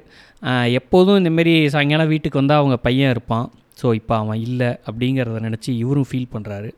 எப்போதும் 0.80 1.20
இந்தமாரி 1.22 1.54
சாயங்காலம் 1.76 2.12
வீட்டுக்கு 2.14 2.42
வந்தால் 2.42 2.62
அவங்க 2.62 2.78
பையன் 2.88 3.14
இருப்பான். 3.16 3.48
ஸோ 3.82 3.88
இப்போ 4.00 4.14
அவன் 4.24 4.42
இல்லை 4.48 4.70
அப்படிங்கிறத 4.90 5.42
நினச்சி 5.48 5.70
இவரும் 5.84 6.10
ஃபீல் 6.10 6.34
பண்ணுறாரு 6.34 6.70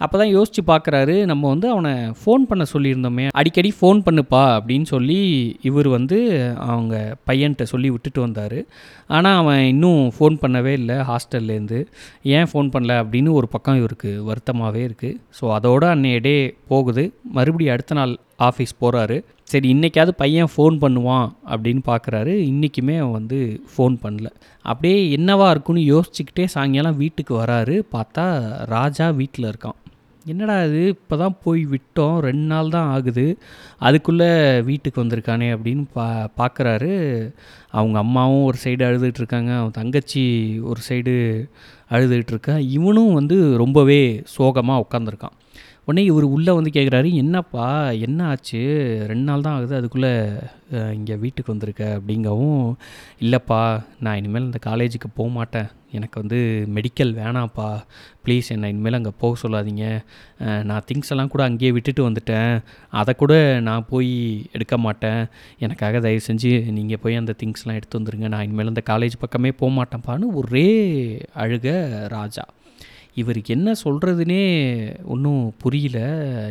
அப்போ 0.00 0.16
தான் 0.20 0.32
யோசித்து 0.34 0.62
பார்க்குறாரு 0.70 1.14
நம்ம 1.30 1.44
வந்து 1.52 1.66
அவனை 1.74 1.92
ஃபோன் 2.20 2.42
பண்ண 2.48 2.64
சொல்லியிருந்தோமே 2.72 3.26
அடிக்கடி 3.40 3.70
ஃபோன் 3.78 4.00
பண்ணுப்பா 4.06 4.42
அப்படின்னு 4.56 4.86
சொல்லி 4.92 5.18
இவர் 5.68 5.88
வந்து 5.94 6.18
அவங்க 6.72 6.94
பையன்கிட்ட 7.28 7.64
சொல்லி 7.72 7.88
விட்டுட்டு 7.94 8.20
வந்தார். 8.24 8.58
ஆனால் 9.16 9.38
அவன் 9.42 9.62
இன்னும் 9.72 10.02
ஃபோன் 10.16 10.36
பண்ணவே 10.42 10.72
இல்லை 10.80 10.98
ஹாஸ்டல்லேருந்து 11.10 11.78
ஏன் 12.36 12.50
ஃபோன் 12.50 12.68
பண்ணல 12.74 12.98
அப்படின்னு 13.02 13.32
ஒரு 13.38 13.48
பக்கம் 13.54 13.80
இவருக்கு 13.82 14.12
வருத்தமாகவே 14.28 14.82
இருக்குது 14.88 15.18
ஸோ 15.38 15.46
அதோட 15.58 15.86
அன்னைய 15.94 16.18
டே 16.28 16.36
போகுது. 16.72 17.04
மறுபடியும் 17.38 17.74
அடுத்த 17.76 17.98
நாள் 18.00 18.14
ஆஃபீஸ் 18.48 18.74
போகிறாரு 18.82 19.18
சரி 19.52 19.66
இன்றைக்காவது 19.74 20.12
பையன் 20.22 20.52
ஃபோன் 20.52 20.76
பண்ணுவான் 20.84 21.26
அப்படின்னு 21.52 21.82
பார்க்குறாரு 21.90 22.32
இன்றைக்குமே 22.52 22.94
அவன் 23.02 23.16
வந்து 23.18 23.38
ஃபோன் 23.72 23.96
பண்ணல. 24.04 24.28
அப்படியே 24.64 24.98
என்னவா 25.16 25.48
இருக்குன்னு 25.54 25.82
யோசிச்சுக்கிட்டே 25.94 26.46
சாயங்காலம் 26.54 27.00
வீட்டுக்கு 27.02 27.34
வராரு. 27.42 27.76
பார்த்தா 27.96 28.24
ராஜா 28.74 29.08
வீட்டில் 29.20 29.50
இருக்கான். 29.52 29.78
என்னடா 30.26 30.64
இது? 30.64 30.88
இப்போ 30.88 31.16
தான் 31.16 31.36
போய் 31.44 31.66
விட்டோம். 31.66 32.18
ரெண்டு 32.18 32.46
நாள் 32.52 32.68
தான் 32.68 32.88
ஆகுது. 32.94 33.24
அதுக்குள்ளே 33.78 34.28
வீட்டுக்கு 34.60 35.02
வந்திருக்கானே 35.04 35.48
அப்படின்னு 35.56 35.84
பா 35.92 36.06
பார்க்குறாரு 36.40 36.92
அவங்க 37.70 37.98
அம்மாவும் 37.98 38.44
ஒரு 38.44 38.58
சைடு 38.64 38.82
அழுதுகிட்ருக்காங்க 38.88 39.52
அவன் 39.58 39.70
தங்கச்சி 39.70 40.24
ஒரு 40.62 40.80
சைடு 40.88 41.14
அழுதுகிட்ருக்கான் 41.90 42.62
இவனும் 42.70 43.12
வந்து 43.12 43.56
ரொம்பவே 43.56 44.00
சோகமாக 44.36 44.84
உட்காந்துருக்கான் 44.86 45.36
உடனே 45.88 46.02
இவர் 46.10 46.24
உள்ளே 46.34 46.52
வந்து 46.58 46.70
கேட்குறாரு 46.76 47.08
என்னப்பா 47.22 47.66
என்ன 48.06 48.20
ஆச்சு? 48.30 48.60
ரெண்டு 49.10 49.26
நாள் 49.28 49.44
தான் 49.44 49.56
ஆகுது 49.56 49.74
அதுக்குள்ளே 49.78 50.10
இங்கே 50.96 51.16
வீட்டுக்கு 51.24 51.52
வந்திருக்க? 51.52 51.82
அப்படிங்கவும் 51.98 52.64
இல்லைப்பா 53.24 53.60
நான் 54.04 54.18
இனிமேல் 54.20 54.48
இந்த 54.48 54.60
காலேஜுக்கு 54.66 55.10
போக 55.18 55.28
மாட்டேன். 55.36 55.68
எனக்கு 55.96 56.16
வந்து 56.22 56.38
மெடிக்கல் 56.76 57.12
வேணாம்ப்பா. 57.20 57.68
ப்ளீஸ் 58.24 58.50
என்னை 58.54 58.70
இனிமேல் 58.74 58.98
அங்கே 58.98 59.12
போக 59.22 59.38
சொல்லாதீங்க. 59.42 59.84
நான் 60.70 60.86
திங்ஸ் 60.88 61.12
எல்லாம் 61.14 61.32
கூட 61.34 61.44
அங்கேயே 61.48 61.72
விட்டுட்டு 61.76 62.08
வந்துட்டேன். 62.08 62.52
அதை 63.02 63.14
கூட 63.22 63.34
நான் 63.68 63.88
போய் 63.92 64.12
எடுக்க 64.56 64.76
மாட்டேன். 64.86 65.22
எனக்காக 65.66 66.00
தயவு 66.08 66.28
செஞ்சு 66.28 66.52
நீங்கள் 66.78 67.02
போய் 67.04 67.22
அந்த 67.22 67.34
திங்ஸ்லாம் 67.42 67.80
எடுத்து 67.80 68.00
வந்துருங்க. 68.00 68.28
நான் 68.34 68.46
இனிமேல் 68.48 68.74
அந்த 68.74 68.84
காலேஜ் 68.92 69.22
பக்கமே 69.24 69.52
போக 69.62 69.72
மாட்டேன்ப்பான்னு 69.80 70.34
ஒரே 70.42 70.68
அழுக 71.44 71.78
ராஜா. 72.18 72.46
இவருக்கு 73.16 73.54
என்ன 73.54 73.74
சொல்கிறதுனே 73.84 74.42
ஒன்றும் 75.04 75.54
புரியல. 75.62 75.98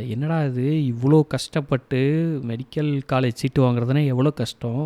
என்னடா 0.08 0.38
இது 0.46 0.64
இவ்வளோ 0.92 1.20
கஷ்டப்பட்டு 1.28 2.00
மெடிக்கல் 2.48 2.92
காலேஜ் 3.12 3.42
சீட்டு 3.42 3.62
வாங்குறதுனா 3.66 4.06
எவ்வளோ 4.06 4.32
கஷ்டம்? 4.42 4.82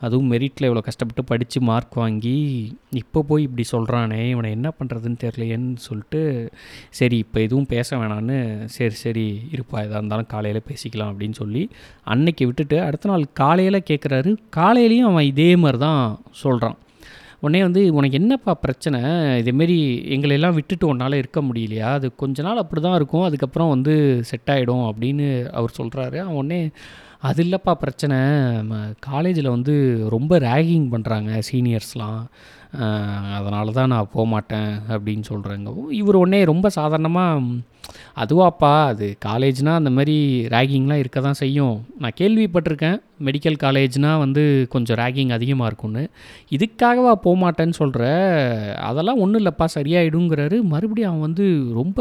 அதுவும் 0.00 0.30
மெரிட்டில் 0.32 0.66
இவ்வளோ 0.68 0.82
கஷ்டப்பட்டு 0.84 1.22
படித்து 1.24 1.60
மார்க் 1.60 1.94
வாங்கி 1.94 2.34
இப்போ 2.92 3.22
போய் 3.22 3.42
இப்படி 3.42 3.64
சொல்கிறானே 3.72 4.20
இவனை 4.28 4.50
என்ன 4.50 4.68
பண்ணுறதுன்னு 4.78 5.22
தெரிலையேன்னு 5.24 5.74
சொல்லிட்டு 5.78 6.20
சரி 6.90 7.18
இப்போ 7.18 7.40
எதுவும் 7.40 7.66
பேச 7.66 7.98
வேணான்னு 7.98 8.38
சரி 8.68 8.96
சரி 9.04 9.26
இருப்பா 9.52 9.78
எதாக 9.82 10.00
இருந்தாலும் 10.00 10.26
காலையில் 10.26 10.66
பேசிக்கலாம் 10.68 11.10
அப்படின்னு 11.12 11.32
சொல்லி 11.34 11.62
அன்னைக்கு 12.04 12.46
விட்டுட்டு 12.46 12.78
அடுத்த 12.82 13.08
நாள் 13.08 13.32
காலையில் 13.32 13.86
கேட்குறாரு 13.90 14.32
காலையிலையும் 14.56 15.10
அவன் 15.10 15.24
இதே 15.24 15.56
மாதிரி 15.56 15.78
தான் 15.78 16.02
சொல்கிறான் 16.40 16.78
உடனே 17.40 17.62
வந்து 17.62 17.94
உனக்கு 17.94 18.18
என்னப்பா 18.18 18.54
பிரச்சனை? 18.54 19.00
இதேமாரி 19.40 19.76
எங்களையெல்லாம் 20.14 20.52
விட்டுட்டு 20.52 20.86
உன்னால் 20.86 21.12
இருக்க 21.12 21.40
முடியலையா? 21.42 21.90
அது 21.98 22.14
கொஞ்ச 22.14 22.42
நாள் 22.42 22.56
அப்படி 22.56 22.82
தான் 22.82 22.94
இருக்கும். 22.94 23.22
அதுக்கப்புறம் 23.22 23.68
வந்து 23.68 23.94
செட் 24.24 24.50
ஆகிடும் 24.50 24.84
அப்படின்னு 24.88 25.48
அவர் 25.48 25.76
சொல்கிறாரு 25.78 26.16
அவன் 26.18 26.34
உடனே 26.34 26.70
அது 27.22 27.40
இல்லைப்பா 27.44 27.72
பிரச்சனை. 27.82 28.16
காலேஜில் 29.08 29.54
வந்து 29.54 29.74
ரொம்ப 30.14 30.32
ரேகிங் 30.48 30.86
பண்ணுறாங்க 30.92 31.30
சீனியர்ஸ்லாம் 31.48 32.20
அதனால 33.38 33.72
தான் 33.78 33.90
நான் 33.92 34.10
போக 34.12 34.24
மாட்டேன் 34.32 34.70
அப்படின்னு 34.94 35.24
சொல்கிறேங்க 35.30 35.70
இவர் 36.00 36.18
உடனே 36.20 36.40
ரொம்ப 36.50 36.66
சாதாரணமாக 36.76 37.56
அதுவாப்பா 38.22 38.72
அது 38.90 39.06
காலேஜ்னால் 39.26 39.80
அந்த 39.80 39.90
மாதிரி 39.90 40.16
ரேகிங்லாம் 40.54 41.02
இருக்க 41.02 41.18
தான் 41.20 41.40
செய்யும். 41.42 41.76
நான் 42.02 42.18
கேள்விப்பட்டிருக்கேன் 42.20 42.98
மெடிக்கல் 43.28 43.58
காலேஜ்னால் 43.64 44.22
வந்து 44.24 44.42
கொஞ்சம் 44.74 44.98
ரேகிங் 45.02 45.32
அதிகமாக 45.38 45.70
இருக்கும்னு. 45.70 46.04
இதுக்காகவா 46.56 47.12
போக 47.26 47.36
மாட்டேன்னு 47.44 47.78
சொல்கிற 47.82 48.04
அதெல்லாம் 48.90 49.22
ஒன்றும் 49.24 49.40
இல்லைப்பா 49.42 49.68
சரியாயிடுங்கிறாரு. 49.78 50.58
மறுபடியும் 50.74 51.10
அவன் 51.12 51.26
வந்து 51.28 51.46
ரொம்ப 51.80 52.00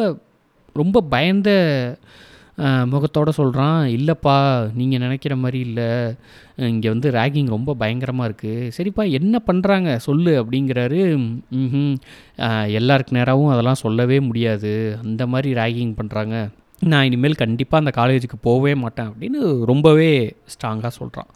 ரொம்ப 0.75 1.01
பயந்த 1.15 1.49
முகத்தோட 2.91 3.29
சொல்கிறான் 3.39 3.81
இல்லைப்பா 3.95 4.35
நீங்கள் 4.79 5.01
நினைக்கிற 5.03 5.33
மாதிரி 5.41 5.59
இல்லை. 5.67 5.89
இங்கே 6.71 6.89
வந்து 6.93 7.09
ரேகிங் 7.17 7.49
ரொம்ப 7.55 7.75
பயங்கரமாக 7.81 8.29
இருக்குது 8.29 8.71
சரிப்பா 8.77 9.03
என்ன 9.19 9.41
பண்ணுறாங்க 9.49 9.89
சொல்லு 10.07 10.33
அப்படிங்கிறாரு. 10.41 11.01
ம் 11.59 11.97
எல்லாருக்கு 12.79 13.17
நேராகவும் 13.17 13.53
அதெல்லாம் 13.55 13.83
சொல்லவே 13.85 14.17
முடியாது. 14.29 14.73
அந்த 15.03 15.25
மாதிரி 15.33 15.51
ரேகிங் 15.61 15.93
பண்ணுறாங்க 15.99 16.35
நான் 16.91 17.07
இனிமேல் 17.09 17.41
கண்டிப்பாக 17.43 17.83
அந்த 17.83 17.93
காலேஜுக்கு 17.99 18.39
போகவே 18.47 18.73
மாட்டேன் 18.83 19.07
அப்படின்னு 19.11 19.39
ரொம்பவே 19.71 20.11
ஸ்ட்ராங்காக 20.53 20.93
சொல்கிறான் 20.99 21.31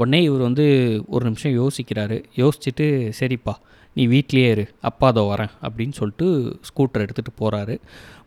உடனே 0.00 0.18
இவர் 0.28 0.48
வந்து 0.48 0.66
ஒரு 1.14 1.24
நிமிஷம் 1.28 1.56
யோசிக்கிறாரு. 1.60 2.16
யோசிச்சுட்டு 2.40 2.86
சரிப்பா 3.20 3.54
நீ 3.96 4.02
வீட்லேயே 4.12 4.48
இரு. 4.54 4.64
அப்பா 4.88 5.06
அதோ 5.12 5.22
வரேன் 5.30 5.52
அப்படின்னு 5.66 5.94
சொல்லிட்டு 5.98 6.26
ஸ்கூட்டர் 6.68 7.04
எடுத்துகிட்டு 7.04 7.32
போகிறாரு 7.42 7.74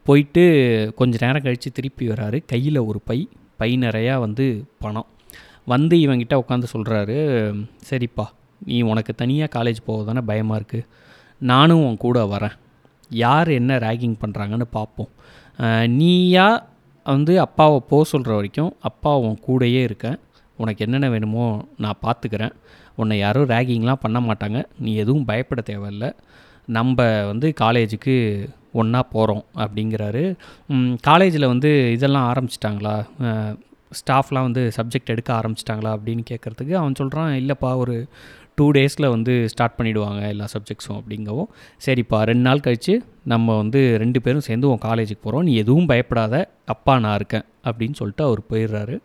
போயிட்டு 0.08 0.44
கொஞ்ச 1.00 1.14
நேரம் 1.26 1.46
கழித்து 1.46 1.70
திருப்பி 1.78 2.06
வராரு. 2.12 2.38
கையில் 2.52 2.80
ஒரு 2.90 3.00
பை 3.10 3.20
பை 3.62 3.70
நிறையா 3.86 4.16
வந்து 4.26 4.46
பணம். 4.84 5.08
வந்து 5.74 5.96
இவங்கிட்ட 6.04 6.36
உட்காந்து 6.42 6.68
சொல்கிறாரு 6.74 7.18
சரிப்பா 7.90 8.26
நீ 8.70 8.78
உனக்கு 8.92 9.14
தனியாக 9.22 9.54
காலேஜ் 9.56 9.80
போக 9.88 10.04
தானே 10.10 10.22
பயமாக 10.30 10.60
இருக்குது 10.60 10.88
நானும் 11.42 11.84
உன் 11.88 11.98
கூட 12.06 12.20
வரேன். 12.34 12.56
யார் 13.24 13.50
என்ன 13.60 13.78
ரேகிங் 13.86 14.16
பண்ணுறாங்கன்னு 14.24 14.68
பார்ப்போம் 14.78 15.12
நீயா 16.00 16.48
வந்து 17.06 17.34
அப்பாவை 17.46 17.78
போக 17.92 18.06
சொல்கிற 18.12 18.32
வரைக்கும் 18.38 18.72
அப்பா 18.90 19.12
உன் 19.26 19.38
கூடயே 19.48 19.82
இருக்கேன். 19.88 20.18
உனக்கு 20.62 20.84
என்னென்ன 20.86 21.08
வேணுமோ 21.14 21.46
நான் 21.84 22.02
பார்த்துக்கிறேன் 22.06 22.56
உன்னை 23.02 23.16
யாரும் 23.24 23.50
ரேகிங்லாம் 23.54 24.04
பண்ண 24.06 24.20
மாட்டாங்க. 24.28 24.60
நீ 24.84 24.92
எதுவும் 25.04 25.28
பயப்பட 25.30 25.62
தேவையில்ல. 25.72 26.06
நம்ம 26.78 27.06
வந்து 27.32 27.50
காலேஜுக்கு 27.64 28.16
ஒன்றா 28.82 29.02
போகிறோம் 29.14 29.44
அப்படிங்கிறாரு. 29.64 30.24
காலேஜில் 31.10 31.52
வந்து 31.54 31.72
இதெல்லாம் 31.96 32.28
ஆரம்பிச்சிட்டாங்களா? 32.32 32.96
ஸ்டாஃப்லாம் 34.00 34.48
வந்து 34.50 34.64
சப்ஜெக்ட் 34.78 35.14
எடுக்க 35.14 35.30
ஆரம்பிச்சிட்டாங்களா 35.40 35.92
அப்படின்னு 35.98 36.24
கேட்குறதுக்கு 36.32 36.74
அவன் 36.82 36.98
சொல்கிறான் 37.00 37.32
இல்லைப்பா 37.42 37.70
ஒரு 37.84 37.96
டூ 38.58 38.66
டேஸில் 38.76 39.08
வந்து 39.14 39.34
ஸ்டார்ட் 39.52 39.76
பண்ணிவிடுவாங்க 39.78 40.22
எல்லா 40.34 40.46
சப்ஜெக்ட்ஸும் 40.54 40.98
அப்படிங்கவும் 41.00 41.50
சரிப்பா 41.86 42.20
ரெண்டு 42.30 42.44
நாள் 42.48 42.64
கழித்து 42.66 42.94
நம்ம 43.34 43.56
வந்து 43.62 43.82
ரெண்டு 44.04 44.20
பேரும் 44.26 44.46
சேர்ந்து 44.48 44.70
உன் 44.72 44.82
காலேஜுக்கு 44.86 45.24
போகிறோம் 45.26 45.46
நீ 45.48 45.54
எதுவும் 45.64 45.90
பயப்படாத 45.92 46.36
அப்பா 46.74 46.94
நான் 47.06 47.18
இருக்கேன் 47.20 47.46
அப்படின்னு 47.68 47.98
சொல்லிட்டு 48.00 48.24
அவர் 48.28 48.42
போயிடுறாரு. 48.52 48.96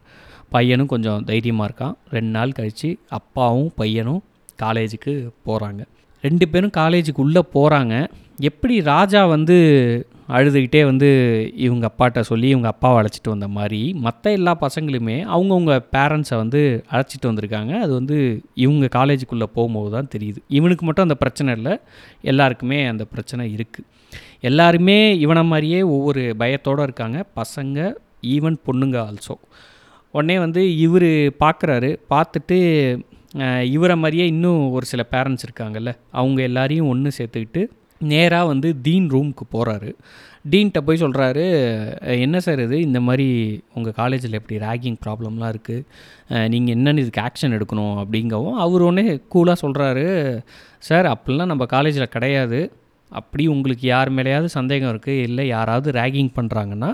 பையனும் 0.54 0.90
கொஞ்சம் 0.92 1.24
தைரியமாக 1.30 1.66
இருக்கான். 1.68 1.94
ரெண்டு 2.16 2.32
நாள் 2.36 2.56
கழித்து 2.58 2.90
அப்பாவும் 3.18 3.70
பையனும் 3.80 4.22
காலேஜுக்கு 4.62 5.14
போகிறாங்க 5.48 5.82
ரெண்டு 6.24 6.46
பேரும் 6.52 6.74
காலேஜுக்கு 6.80 7.22
உள்ளே 7.26 7.42
போகிறாங்க 7.54 7.94
எப்படி 8.48 8.74
ராஜா 8.92 9.20
வந்து 9.32 9.56
அழுதுகிட்டே 10.36 10.80
வந்து 10.88 11.08
இவங்க 11.64 11.84
அப்பாட்ட 11.90 12.20
சொல்லி 12.28 12.46
இவங்க 12.52 12.68
அப்பாவை 12.72 12.96
அழைச்சிட்டு 13.00 13.32
வந்த 13.32 13.48
மாதிரி 13.56 13.80
மற்ற 14.04 14.32
எல்லா 14.38 14.52
பசங்களுமே 14.62 15.16
அவங்கவுங்க 15.34 15.74
பேரண்ட்ஸை 15.96 16.36
வந்து 16.42 16.60
அழைச்சிட்டு 16.92 17.30
வந்திருக்காங்க. 17.30 17.72
அது 17.84 17.92
வந்து 17.98 18.16
இவங்க 18.64 18.88
காலேஜுக்குள்ளே 18.98 19.48
போகும்போது 19.56 19.90
தான் 19.96 20.10
தெரியுது. 20.14 20.40
இவனுக்கு 20.58 20.86
மட்டும் 20.86 21.06
அந்த 21.08 21.16
பிரச்சனை 21.22 21.50
இல்லை. 21.58 21.74
எல்லாருக்குமே 22.32 22.78
அந்த 22.92 23.06
பிரச்சனை 23.12 23.44
இருக்குது 23.56 23.88
எல்லாருமே 24.50 24.98
இவனை 25.24 25.42
மாதிரியே 25.50 25.82
ஒவ்வொரு 25.96 26.22
பயத்தோடு 26.42 26.86
இருக்காங்க. 26.88 27.18
பசங்க 27.40 27.78
ஈவன் 28.34 28.58
பொண்ணுங்க 28.66 28.96
ஆல்சோ 29.06 29.36
உடனே 30.14 30.38
வந்து 30.44 30.62
இவர் 30.86 31.10
பார்க்குறாரு. 31.44 31.90
பார்த்துட்டு 32.12 32.58
இவரை 33.76 33.94
மாதிரியே 34.00 34.24
இன்னும் 34.32 34.64
ஒரு 34.76 34.86
சில 34.90 35.02
பேரண்ட்ஸ் 35.12 35.46
இருக்காங்கல்ல. 35.46 35.92
அவங்க 36.20 36.40
எல்லாரையும் 36.48 36.90
ஒன்று 36.94 37.10
சேர்த்துக்கிட்டு 37.18 37.62
நேராக 38.12 38.50
வந்து 38.52 38.68
தீன் 38.86 39.08
ரூமுக்கு 39.14 39.44
போகிறாரு 39.54 39.90
டீன்கிட்ட 40.52 40.80
போய் 40.86 41.02
சொல்கிறாரு 41.02 41.44
என்ன 42.24 42.36
சார் 42.46 42.60
இது? 42.64 42.76
இந்த 42.86 43.00
மாதிரி 43.00 43.26
உங்கள் 43.74 43.96
காலேஜில் 43.98 44.38
எப்படி 44.38 44.56
ரேகிங் 44.66 44.98
ப்ராப்ளம்லாம் 45.04 45.52
இருக்குது 45.54 46.48
நீங்கள் 46.52 46.74
என்னென்னு 46.76 47.02
இதுக்கு 47.04 47.24
ஆக்ஷன் 47.28 47.56
எடுக்கணும். 47.56 47.96
அப்படிங்கவும் 48.02 48.60
அவர் 48.64 48.86
ஒன்றே 48.88 49.04
கூலாக 49.34 49.62
சொல்கிறாரு 49.64 50.06
சார் 50.88 51.08
அப்படிலாம் 51.14 51.52
நம்ம 51.52 51.66
காலேஜில் 51.74 52.14
கிடையாது. 52.16 52.60
அப்படி 53.10 53.44
உங்களுக்கு 53.54 53.84
யார் 53.88 54.10
மேலேயாவது 54.16 54.50
சந்தேகம் 54.58 54.92
இருக்குது 54.92 55.24
இல்லை 55.28 55.44
யாராவது 55.46 55.88
ரேகிங் 55.90 56.30
பண்ணுறாங்கன்னா 56.36 56.90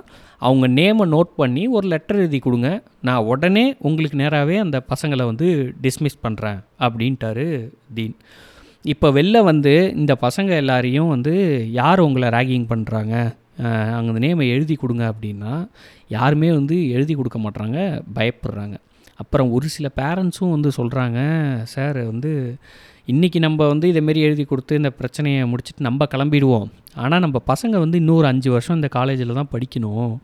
அவங்க 0.47 0.67
நேமை 0.81 1.05
நோட் 1.15 1.31
பண்ணி 1.37 1.63
ஒரு 1.77 1.87
லெட்டர் 1.93 2.21
எழுதி 2.23 2.39
கொடுங்க. 2.39 2.71
நான் 3.09 3.29
உடனே 3.33 3.65
உங்களுக்கு 3.89 4.19
நேராகவே 4.23 4.57
அந்த 4.57 4.79
பசங்களை 4.93 5.25
வந்து 5.31 5.49
டிஸ்மிஸ் 5.87 6.23
பண்ணுறேன் 6.27 6.61
அப்படின்ட்டாரு 6.87 7.47
தீன் 7.95 8.17
இப்போ 8.85 9.09
வெளில 9.17 9.37
வந்து 9.51 9.73
இந்த 10.01 10.13
பசங்க 10.25 10.51
எல்லாரையும் 10.63 11.13
வந்து 11.15 11.33
யார் 11.79 12.01
உங்களை 12.07 12.29
ரேகிங் 12.37 12.67
பண்ணுறாங்க 12.73 13.15
அங்கே 13.97 14.11
அந்த 14.11 14.21
நேமை 14.25 14.45
எழுதி 14.55 14.75
கொடுங்க 14.83 15.05
அப்படின்னா 15.13 15.53
யாருமே 16.17 16.49
வந்து 16.59 16.77
எழுதி 16.97 17.15
கொடுக்க 17.15 17.39
மாட்றாங்க 17.45 17.79
பயப்படுறாங்க. 18.19 18.77
அப்புறம் 19.23 19.49
ஒரு 19.57 19.69
சில 19.77 19.87
பேரண்ட்ஸும் 20.01 20.55
வந்து 20.57 20.71
சொல்கிறாங்க 20.77 21.19
சார் 21.73 21.99
வந்து 22.11 22.31
இன்றைக்கி 23.13 23.39
நம்ம 23.47 23.67
வந்து 23.73 23.87
இதேமாரி 23.93 24.21
எழுதி 24.29 24.45
கொடுத்து 24.45 24.79
இந்த 24.81 24.91
பிரச்சனையை 24.99 25.43
முடிச்சுட்டு 25.53 25.87
நம்ம 25.89 26.07
கிளம்பிடுவோம். 26.15 26.69
ஆனால் 27.03 27.23
நம்ம 27.25 27.41
பசங்க 27.53 27.75
வந்து 27.85 28.01
இன்னொரு 28.03 28.27
அஞ்சு 28.33 28.49
வருஷம் 28.55 28.79
இந்த 28.79 28.89
காலேஜில் 28.99 29.39
தான் 29.41 29.53
படிக்கணும். 29.55 30.15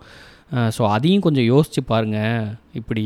ஸோ 0.77 0.83
அதையும் 0.95 1.25
கொஞ்சம் 1.27 1.49
யோசித்து 1.53 1.81
பாருங்கள் 1.85 2.49
இப்படி 2.81 3.05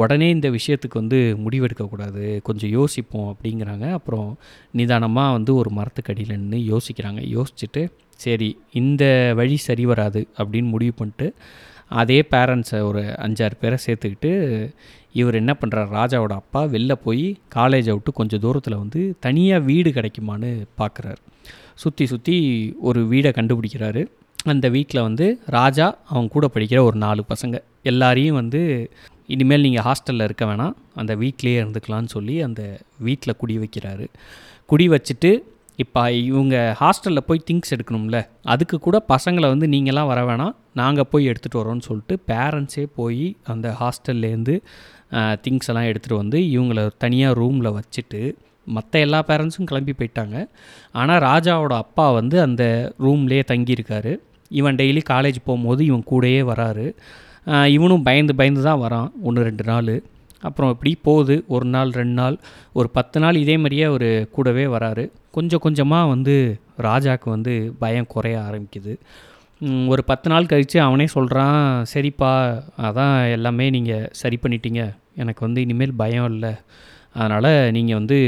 உடனே 0.00 0.26
இந்த 0.34 0.48
விஷயத்துக்கு 0.56 1.00
வந்து 1.02 1.18
முடிவெடுக்கக்கூடாது 1.44 2.24
கொஞ்சம் 2.48 2.72
யோசிப்போம் 2.78 3.30
அப்படிங்கிறாங்க. 3.32 3.86
அப்புறம் 3.98 4.28
நிதானமாக 4.70 5.36
வந்து 5.36 5.52
ஒரு 5.54 5.70
மரத்துக்கடியில் 5.78 6.34
நின்று 6.36 6.58
யோசிக்கிறாங்க. 6.72 7.22
யோசிச்சுட்டு 7.36 7.82
சரி 8.20 8.50
இந்த 8.72 9.04
வழி 9.38 9.56
சரி 9.68 9.84
வராது 9.84 10.20
அப்படின்னு 10.38 10.68
முடிவு 10.74 10.94
பண்ணிட்டு 11.00 11.28
அதே 12.00 12.18
பேரண்ட்ஸை 12.32 12.78
ஒரு 12.80 13.02
அஞ்சாறு 13.24 13.56
பேரை 13.60 13.78
சேர்த்துக்கிட்டு 13.86 14.30
இவர் 15.12 15.40
என்ன 15.40 15.52
பண்ணுறார் 15.60 15.90
ராஜாவோட 15.98 16.34
அப்பா 16.42 16.62
வெளில 16.72 16.92
போய் 17.04 17.26
காலேஜை 17.54 17.92
விட்டு 17.92 18.12
கொஞ்சம் 18.12 18.42
தூரத்தில் 18.44 18.80
வந்து 18.82 19.00
தனியாக 19.20 19.66
வீடு 19.70 19.90
கிடைக்குமான்னு 19.90 20.50
பார்க்குறாரு 20.80 21.20
சுற்றி 21.74 22.06
சுற்றி 22.06 22.36
ஒரு 22.88 23.00
வீடை 23.12 23.30
கண்டுபிடிக்கிறாரு. 23.38 24.02
அந்த 24.52 24.66
வீட்டில் 24.76 25.06
வந்து 25.08 25.26
ராஜா 25.56 25.86
அவங்க 26.12 26.28
கூட 26.36 26.46
படிக்கிற 26.54 26.80
ஒரு 26.88 26.96
நாலு 27.04 27.22
பசங்க. 27.32 27.56
எல்லாரையும் 27.90 28.38
வந்து 28.40 28.60
இனிமேல் 29.34 29.64
நீங்கள் 29.66 29.84
ஹாஸ்டலில் 29.86 30.26
இருக்க 30.28 30.44
வேணாம். 30.50 30.74
அந்த 31.00 31.12
வீட்லேயே 31.22 31.58
இருந்துக்கலான்னு 31.62 32.10
சொல்லி 32.16 32.34
அந்த 32.46 32.62
வீட்டில் 33.06 33.38
குடி 33.42 33.56
வைக்கிறாரு. 33.62 34.06
குடி 34.72 34.86
வச்சுட்டு 34.94 35.30
இப்போ 35.82 36.02
இவங்க 36.26 36.56
ஹாஸ்டலில் 36.82 37.26
போய் 37.28 37.46
திங்ஸ் 37.48 37.72
எடுக்கணும்ல 37.76 38.18
அதுக்கு 38.52 38.76
கூட 38.84 38.96
பசங்களை 39.12 39.48
வந்து 39.54 39.66
நீங்களாம் 39.74 40.10
வர 40.10 40.20
வேணாம். 40.28 40.54
நாங்கள் 40.80 41.08
போய் 41.12 41.28
எடுத்துகிட்டு 41.30 41.60
வரோம்னு 41.62 41.86
சொல்லிட்டு 41.88 42.14
பேரண்ட்ஸே 42.30 42.84
போய் 42.98 43.26
அந்த 43.54 43.68
ஹாஸ்டல்லேருந்து 43.80 44.54
திங்ஸ் 45.44 45.68
எல்லாம் 45.72 45.88
எடுத்துகிட்டு 45.90 46.22
வந்து 46.22 46.38
இவங்கள 46.54 46.84
தனியாக 47.04 47.38
ரூமில் 47.40 47.74
வச்சுட்டு 47.78 48.20
மற்ற 48.76 49.00
எல்லா 49.06 49.18
பேரண்ட்ஸும் 49.28 49.68
கிளம்பி 49.70 49.92
போயிட்டாங்க. 49.98 50.36
ஆனால் 51.00 51.20
ராஜாவோட 51.28 51.74
அப்பா 51.84 52.06
வந்து 52.20 52.36
அந்த 52.46 52.64
ரூம்லேயே 53.04 53.42
தங்கியிருக்காரு. 53.52 54.12
இவன் 54.60 54.76
டெய்லி 54.76 55.02
காலேஜ் 55.12 55.38
போகும்போது 55.44 55.84
இவன் 55.84 56.04
கூடயே 56.10 56.42
வராரு. 56.52 56.86
இவனும் 57.76 58.02
பயந்து 58.02 58.34
பயந்து 58.34 58.62
தான் 58.62 58.82
வரான். 58.84 59.08
ஒன்று 59.22 59.42
ரெண்டு 59.48 59.64
நாள். 59.64 59.94
அப்புறம் 60.42 60.72
இப்படி 60.74 60.92
போகுது. 61.08 61.44
ஒரு 61.48 61.66
நாள் 61.74 61.90
ரெண்டு 61.90 62.16
நாள். 62.22 62.36
ஒரு 62.78 62.88
பத்து 62.96 63.20
நாள் 63.20 63.40
இதே 63.42 63.56
மாதிரியே 63.56 63.82
அவர் 63.82 64.28
கூடவே 64.30 64.64
வராரு. 64.74 65.04
கொஞ்சம் 65.36 65.62
கொஞ்சமாக 65.66 66.10
வந்து 66.14 66.34
ராஜாவுக்கு 66.88 67.28
வந்து 67.36 67.54
பயம் 67.78 68.10
குறைய 68.14 68.36
ஆரம்பிக்குது. 68.48 68.94
ஒரு 69.92 70.02
பத்து 70.04 70.28
நாள் 70.30 70.48
கழித்து 70.50 70.78
அவனே 70.80 71.06
சொல்கிறான் 71.06 71.60
சரிப்பா 71.92 72.32
அதான் 72.86 73.32
எல்லாமே 73.36 73.70
நீங்கள் 73.76 74.08
சரி 74.20 74.38
பண்ணிட்டீங்க. 74.42 74.82
எனக்கு 75.22 75.40
வந்து 75.46 75.60
இனிமேல் 75.60 75.94
பயம் 75.96 76.28
இல்லை. 76.32 76.52
அதனால் 77.12 77.70
நீங்கள் 77.76 77.98
வந்து 78.00 78.18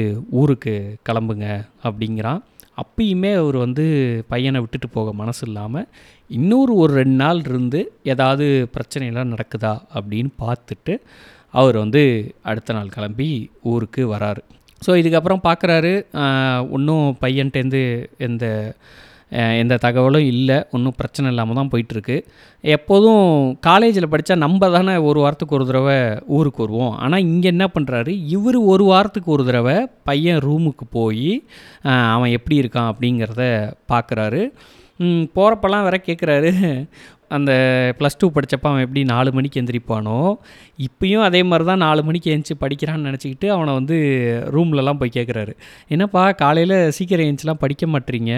ஊருக்கு 0.41 0.75
கிளம்புங்க. 1.09 1.49
அப்படிங்கிறான். 1.89 2.41
அப்பயுமே 2.83 3.35
அவர் 3.35 3.57
வந்து 3.57 3.85
பையனை 4.29 4.61
விட்டுட்டு 4.61 4.89
போக 4.89 5.13
மனசு 5.13 5.47
இல்லாமல் 5.47 5.89
இன்னொரு 6.29 6.75
ஒரு 6.75 6.93
ரெண்டு 6.95 7.15
நாள் 7.15 7.39
இருந்து 7.39 7.93
ஏதாவது 8.03 8.69
பிரச்சனைலாம் 8.75 9.35
நடக்குதா 9.35 9.79
அப்படின்னு 9.95 10.31
பார்த்துட்டு 10.45 10.95
அவர் 11.51 11.77
வந்து 11.77 12.35
அடுத்த 12.43 12.73
நாள் 12.73 12.89
கிளம்பி 12.89 13.51
ஊருக்கு 13.63 14.15
வராரு. 14.15 14.43
ஸோ 14.87 14.91
இதுக்கப்புறம் 14.91 15.45
பார்க்குறாரு 15.45 15.93
இன்னும் 16.71 17.17
பையன்ட்டேருந்து 17.21 18.09
எந்த 18.19 18.77
எந்த 19.61 19.75
தகவலும் 19.85 20.27
இல்லை 20.33 20.57
ஒன்றும் 20.75 20.97
பிரச்சனை 21.01 21.27
இல்லாமல் 21.33 21.59
தான் 21.59 21.71
போயிட்டுருக்கு. 21.73 22.17
எப்போதும் 22.65 23.25
காலேஜில் 23.67 24.11
படித்தா 24.13 24.37
நம்ம 24.45 24.71
தானே 24.77 24.95
ஒரு 25.09 25.19
வாரத்துக்கு 25.25 25.57
ஒரு 25.59 25.67
தடவை 25.71 25.99
ஊருக்கு 26.37 26.65
வருவோம். 26.65 26.95
ஆனால் 27.05 27.27
இங்கே 27.31 27.49
என்ன 27.55 27.67
பண்ணுறாரு 27.75 28.15
இவர் 28.37 28.59
ஒரு 28.73 28.87
வாரத்துக்கு 28.93 29.31
ஒரு 29.37 29.45
தடவை 29.51 29.77
பையன் 30.11 30.43
ரூமுக்கு 30.47 30.87
போய் 30.99 31.31
அவன் 32.15 32.35
எப்படி 32.39 32.59
இருக்கான் 32.63 32.91
அப்படிங்கிறத 32.93 33.45
பார்க்குறாரு 33.95 34.43
போகிறப்பெல்லாம் 35.37 35.87
வேற 35.87 35.97
கேட்குறாரு 36.07 36.53
அந்த 37.31 37.53
ப்ளஸ் 37.99 38.19
டூ 38.19 38.27
படித்தப்ப 38.33 38.67
அவன் 38.71 38.85
எப்படி 38.87 39.03
நாலு 39.13 39.31
மணிக்கு 39.33 39.61
எந்திரிப்பானோ 39.63 40.17
இப்பயும் 40.87 41.25
அதே 41.29 41.41
மாதிரி 41.43 41.65
தான் 41.69 41.83
நாலு 41.85 42.01
மணிக்கு 42.03 42.31
எழுந்துச்சி 42.33 42.57
படிக்கிறான்னு 42.61 43.09
நினச்சிக்கிட்டு 43.09 43.49
அவனை 43.57 43.73
வந்து 43.75 43.97
ரூம்லலாம் 44.55 45.01
போய் 45.01 45.17
கேட்குறாரு 45.17 45.53
என்னப்பா 45.89 46.23
காலையில் 46.43 46.77
சீக்கிரம் 46.99 47.27
எழுந்துச்சிலாம் 47.27 47.63
படிக்க 47.65 47.87
மாட்டீங்க. 47.87 48.33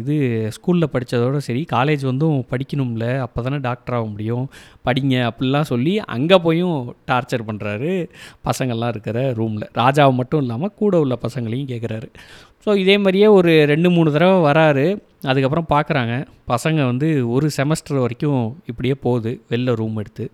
இது 0.00 0.14
ஸ்கூலில் 0.56 0.92
படித்ததோட 0.94 1.36
சரி 1.48 1.62
காலேஜ் 1.72 2.04
வந்தும் 2.10 2.38
படிக்கணும்ல 2.52 3.06
அப்போ 3.26 3.42
தானே 3.42 3.60
டாக்டர் 3.68 3.96
ஆக 3.98 4.06
முடியும். 4.06 4.46
படிங்க 4.88 5.14
அப்படிலாம் 5.28 5.68
சொல்லி 5.70 5.92
அங்கே 6.16 6.36
போயும் 6.38 6.76
டார்ச்சர் 7.10 7.46
பண்ணுறாரு 7.48 7.92
பசங்கள்லாம் 8.48 8.92
இருக்கிற 8.94 9.18
ரூமில் 9.38 9.66
ராஜாவை 9.80 10.12
மட்டும் 10.20 10.42
இல்லாமல் 10.44 10.74
கூட 10.82 10.98
உள்ள 11.04 11.14
பசங்களையும் 11.22 11.70
கேட்குறாரு 11.72 12.08
ஸோ 12.66 12.76
இதே 12.76 12.98
மாதிரியே 12.98 13.26
ஒரு 13.26 13.64
ரெண்டு 13.66 13.90
மூணு 13.90 14.12
தடவை 14.12 14.52
வராரு. 14.52 14.86
அதுக்கப்புறம் 15.22 15.68
பார்க்குறாங்க. 15.74 16.14
பசங்க 16.48 16.84
வந்து 16.84 17.30
ஒரு 17.30 17.50
செமஸ்டர் 17.56 18.00
வரைக்கும் 18.00 18.56
இப்படியே 18.66 18.94
போகுது. 18.94 19.40
வெளில 19.50 19.74
ரூம் 19.74 19.96
எடுத்து. 19.96 20.30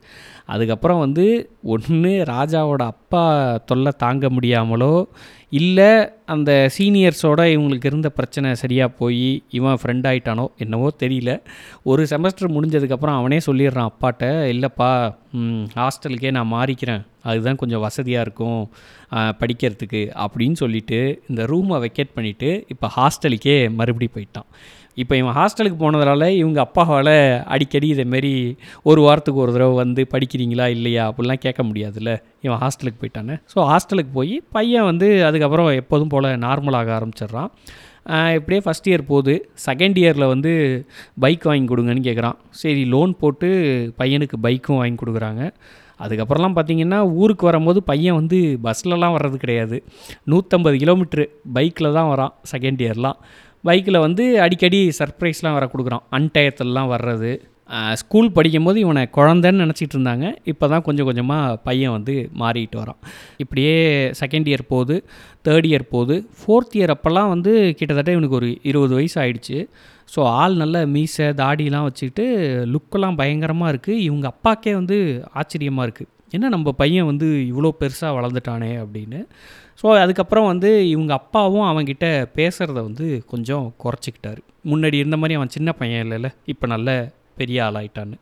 அதுக்கப்புறம் 0.47 0.99
வந்து 0.99 1.51
ஒன்று 1.63 2.11
ராஜாவோட 2.11 2.83
அப்பா 2.83 3.25
தொல்லை 3.67 3.93
தாங்க 3.97 4.29
முடியாமலோ 4.29 5.05
இல்லை 5.59 5.89
அந்த 6.33 6.51
சீனியர்ஸோட 6.77 7.41
இவங்களுக்கு 7.55 7.89
இருந்த 7.91 8.09
பிரச்சனை 8.19 8.51
சரியாக 8.61 8.97
போய் 9.01 9.27
இவன் 9.59 9.81
ஃப்ரெண்ட் 9.81 10.07
ஆகிட்டானோ 10.11 10.45
என்னவோ 10.65 10.89
தெரியல. 11.03 11.33
ஒரு 11.91 12.03
செமஸ்டர் 12.13 12.55
முடிஞ்சதுக்கப்புறம் 12.57 13.19
அவனே 13.21 13.39
சொல்லிடுறான் 13.47 13.91
அப்பாட்ட 13.93 14.31
இல்லைப்பா 14.53 14.91
ஹாஸ்டலுக்கே 15.77 16.31
நான் 16.37 16.53
மாறிக்கிறேன். 16.57 17.03
அதுதான் 17.31 17.61
கொஞ்சம் 17.63 17.85
வசதியாக 17.87 18.25
இருக்கும் 18.27 18.63
படிக்கிறதுக்கு. 19.41 20.03
அப்படின்னு 20.25 20.57
சொல்லிட்டு 20.63 21.01
இந்த 21.31 21.43
ரூமை 21.53 21.79
வெக்கேட் 21.85 22.17
பண்ணிவிட்டு 22.17 22.51
இப்போ 22.75 22.89
ஹாஸ்டலுக்கே 22.97 23.57
மறுபடி 23.81 24.09
போயிட்டான். 24.17 24.49
இப்போ 25.01 25.15
இவன் 25.21 25.37
ஹாஸ்டலுக்கு 25.39 25.77
போனதுனால 25.83 26.25
இவங்க 26.41 26.59
அப்பாவால் 26.65 27.15
அடிக்கடி 27.55 27.89
இதேமாரி 27.95 28.33
ஒரு 28.91 29.01
வாரத்துக்கு 29.07 29.43
ஒரு 29.45 29.53
தடவை 29.55 29.75
வந்து 29.83 30.03
படிக்கிறீங்களா 30.15 30.67
இல்லையா? 30.77 31.05
அப்படிலாம் 31.11 31.43
கேட்க 31.45 31.63
முடியாதுல்ல. 31.69 32.13
இவன் 32.47 32.61
ஹாஸ்டலுக்கு 32.65 33.01
போயிட்டானே. 33.03 33.37
ஸோ 33.53 33.59
ஹாஸ்டலுக்கு 33.71 34.13
போய் 34.19 34.35
பையன் 34.57 34.89
வந்து 34.91 35.09
அதுக்கப்புறம் 35.29 35.71
எப்போதும் 35.83 36.13
போல் 36.15 36.29
நார்மலாக 36.47 36.93
ஆரம்பிச்சிடுறான். 36.99 37.51
இப்படியே 38.39 38.61
ஃபஸ்ட் 38.65 38.89
இயர் 38.91 39.05
போகுது. 39.11 39.35
செகண்ட் 39.67 39.99
இயரில் 40.03 40.33
வந்து 40.33 40.53
பைக் 41.25 41.45
வாங்கி 41.51 41.69
கொடுங்கன்னு 41.73 42.07
கேட்குறான். 42.09 42.37
சரி 42.63 42.83
லோன் 42.95 43.13
போட்டு 43.23 43.49
பையனுக்கு 44.01 44.39
பைக்கும் 44.47 44.81
வாங்கி 44.81 44.99
கொடுக்குறாங்க. 45.03 45.45
அதுக்கப்புறம்லாம் 46.05 46.57
பார்த்தீங்கன்னா 46.57 46.99
ஊருக்கு 47.23 47.45
வரும்போது 47.49 47.81
பையன் 47.91 48.19
வந்து 48.21 48.39
பஸ்லலாம் 48.67 49.15
வர்றது 49.17 49.37
கிடையாது. 49.45 49.77
நூற்றம்பது 50.31 50.77
கிலோமீட்ரு 50.83 51.27
பைக்கில் 51.57 51.97
தான் 51.99 52.11
வரான் 52.13 52.33
செகண்ட் 52.53 52.83
இயர்லாம் 52.85 53.19
பைக்கில் 53.65 54.05
வந்து 54.07 54.25
அடிக்கடி 54.45 54.81
சர்ப்ரைஸ்லாம் 54.99 55.57
வர 55.59 55.67
கொடுக்குறான். 55.73 56.05
அன்டயத்துலலாம் 56.19 56.93
வர்றது. 56.95 57.33
ஸ்கூல் 58.01 58.29
படிக்கும்போது 58.37 58.79
இவனை 58.85 59.03
குழந்தைன்னு 59.17 59.63
நினச்சிட்டு 59.65 59.95
இருந்தாங்க. 59.97 60.27
இப்போ 60.53 60.65
தான் 60.73 60.85
கொஞ்சம் 60.87 61.09
கொஞ்சமாக 61.09 61.59
பையன் 61.67 61.95
வந்து 61.97 62.15
மாறிட்டு 62.41 62.77
வரான். 62.81 62.99
இப்படியே 63.43 63.77
செகண்ட் 64.21 64.49
இயர் 64.51 64.65
போகுது 64.73 64.97
தேர்ட் 65.47 65.69
இயர் 65.71 65.87
போகுது. 65.95 66.17
ஃபோர்த் 66.41 66.77
இயர் 66.79 66.95
அப்போல்லாம் 66.95 67.31
வந்து 67.35 67.53
கிட்டத்தட்ட 67.79 68.17
இவனுக்கு 68.17 68.39
ஒரு 68.41 68.51
இருபது 68.71 68.95
வயசு 68.99 69.17
ஆயிடுச்சு. 69.23 69.59
ஸோ 70.15 70.23
ஆள் 70.41 70.57
நல்ல 70.63 70.79
மீசை 70.95 71.29
தாடிலாம் 71.43 71.87
வச்சுக்கிட்டு 71.89 72.27
லுக்கெல்லாம் 72.75 73.19
பயங்கரமாக 73.21 73.73
இருக்குது 73.75 74.03
இவங்க 74.09 74.27
அப்பாக்கே 74.35 74.75
வந்து 74.81 74.99
ஆச்சரியமாக 75.41 75.87
இருக்குது 75.89 76.11
என்ன 76.37 76.51
நம்ம 76.55 76.73
பையன் 76.81 77.09
வந்து 77.11 77.29
இவ்வளோ 77.51 77.71
பெருசாக 77.81 78.17
வளர்ந்துட்டானே 78.19 78.71
அப்படின்னு. 78.85 79.21
ஸோ 79.81 79.87
அதுக்கப்புறம் 80.05 80.49
வந்து 80.53 80.71
இவங்க 80.95 81.13
அப்பாவும் 81.21 81.69
அவன்கிட்ட 81.71 82.07
பேசுகிறத 82.39 82.79
வந்து 82.89 83.07
கொஞ்சம் 83.33 83.67
குறைச்சிக்கிட்டார். 83.85 84.41
முன்னாடி 84.73 84.97
இருந்த 85.03 85.17
மாதிரி 85.21 85.37
அவன் 85.39 85.55
சின்ன 85.57 85.73
பையன் 85.81 86.03
இல்லைல்ல 86.07 86.31
இப்போ 86.55 86.67
நல்ல 86.75 86.91
பெரிய 87.41 87.61
ஆளாயிட்டான்னு. 87.69 88.19